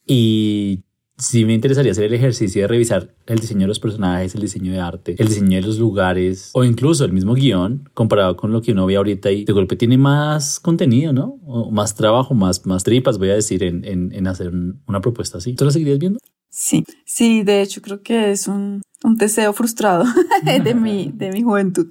Y 0.04 0.82
sí 1.16 1.44
me 1.44 1.54
interesaría 1.54 1.92
hacer 1.92 2.04
el 2.04 2.14
ejercicio 2.14 2.62
de 2.62 2.68
revisar 2.68 3.14
el 3.26 3.38
diseño 3.38 3.62
de 3.62 3.66
los 3.68 3.80
personajes, 3.80 4.34
el 4.34 4.40
diseño 4.40 4.72
de 4.72 4.80
arte, 4.80 5.14
el 5.18 5.28
diseño 5.28 5.56
de 5.56 5.66
los 5.66 5.78
lugares 5.78 6.50
o 6.54 6.64
incluso 6.64 7.04
el 7.04 7.12
mismo 7.12 7.34
guion 7.34 7.88
comparado 7.94 8.36
con 8.36 8.52
lo 8.52 8.62
que 8.62 8.72
uno 8.72 8.86
ve 8.86 8.96
ahorita 8.96 9.30
y 9.30 9.44
de 9.44 9.52
golpe 9.52 9.76
tiene 9.76 9.98
más 9.98 10.60
contenido, 10.60 11.12
¿no? 11.12 11.38
O 11.44 11.70
más 11.70 11.94
trabajo, 11.94 12.34
más, 12.34 12.66
más 12.66 12.84
tripas, 12.84 13.18
voy 13.18 13.30
a 13.30 13.34
decir, 13.34 13.62
en, 13.62 13.84
en, 13.84 14.26
hacer 14.26 14.52
una 14.86 15.00
propuesta 15.00 15.38
así. 15.38 15.54
¿Tú 15.54 15.64
lo 15.64 15.70
seguirías 15.70 15.98
viendo? 15.98 16.18
Sí, 16.48 16.84
sí, 17.04 17.42
de 17.42 17.62
hecho 17.62 17.80
creo 17.82 18.02
que 18.02 18.30
es 18.30 18.46
un, 18.46 18.82
un 19.04 19.16
deseo 19.16 19.52
frustrado 19.52 20.04
de, 20.64 20.74
mi, 20.74 21.10
de 21.14 21.32
mi 21.32 21.42
juventud 21.42 21.88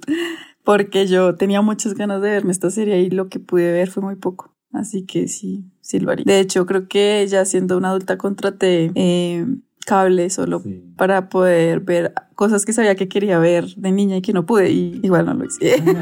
porque 0.64 1.06
yo 1.06 1.34
tenía 1.34 1.60
muchas 1.60 1.94
ganas 1.94 2.22
de 2.22 2.30
verme 2.30 2.52
esta 2.52 2.70
serie 2.70 3.00
y 3.00 3.10
lo 3.10 3.28
que 3.28 3.40
pude 3.40 3.72
ver 3.72 3.90
fue 3.90 4.02
muy 4.02 4.16
poco. 4.16 4.51
Así 4.72 5.04
que 5.04 5.28
sí, 5.28 5.64
sí 5.80 6.00
lo 6.00 6.10
haría. 6.10 6.24
De 6.26 6.40
hecho, 6.40 6.64
creo 6.66 6.88
que 6.88 7.26
ya 7.28 7.44
siendo 7.44 7.76
una 7.76 7.90
adulta 7.90 8.16
contraté 8.16 8.90
eh, 8.94 9.46
cable 9.84 10.30
solo 10.30 10.62
para 10.96 11.28
poder 11.28 11.80
ver 11.80 12.14
cosas 12.34 12.64
que 12.64 12.72
sabía 12.72 12.94
que 12.94 13.08
quería 13.08 13.38
ver 13.38 13.66
de 13.76 13.92
niña 13.92 14.16
y 14.16 14.22
que 14.22 14.32
no 14.32 14.46
pude 14.46 14.70
y 14.70 15.00
igual 15.02 15.26
no 15.26 15.34
lo 15.34 15.44
hice. 15.44 15.82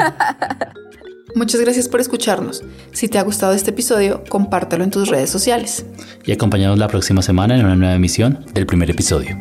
Muchas 1.34 1.60
gracias 1.60 1.88
por 1.88 2.00
escucharnos. 2.00 2.62
Si 2.92 3.08
te 3.08 3.18
ha 3.18 3.22
gustado 3.22 3.52
este 3.52 3.70
episodio, 3.70 4.24
compártelo 4.28 4.82
en 4.82 4.90
tus 4.90 5.08
redes 5.08 5.30
sociales. 5.30 5.86
Y 6.24 6.32
acompáñanos 6.32 6.78
la 6.78 6.88
próxima 6.88 7.22
semana 7.22 7.56
en 7.56 7.64
una 7.64 7.76
nueva 7.76 7.94
emisión 7.94 8.44
del 8.52 8.66
primer 8.66 8.90
episodio. 8.90 9.36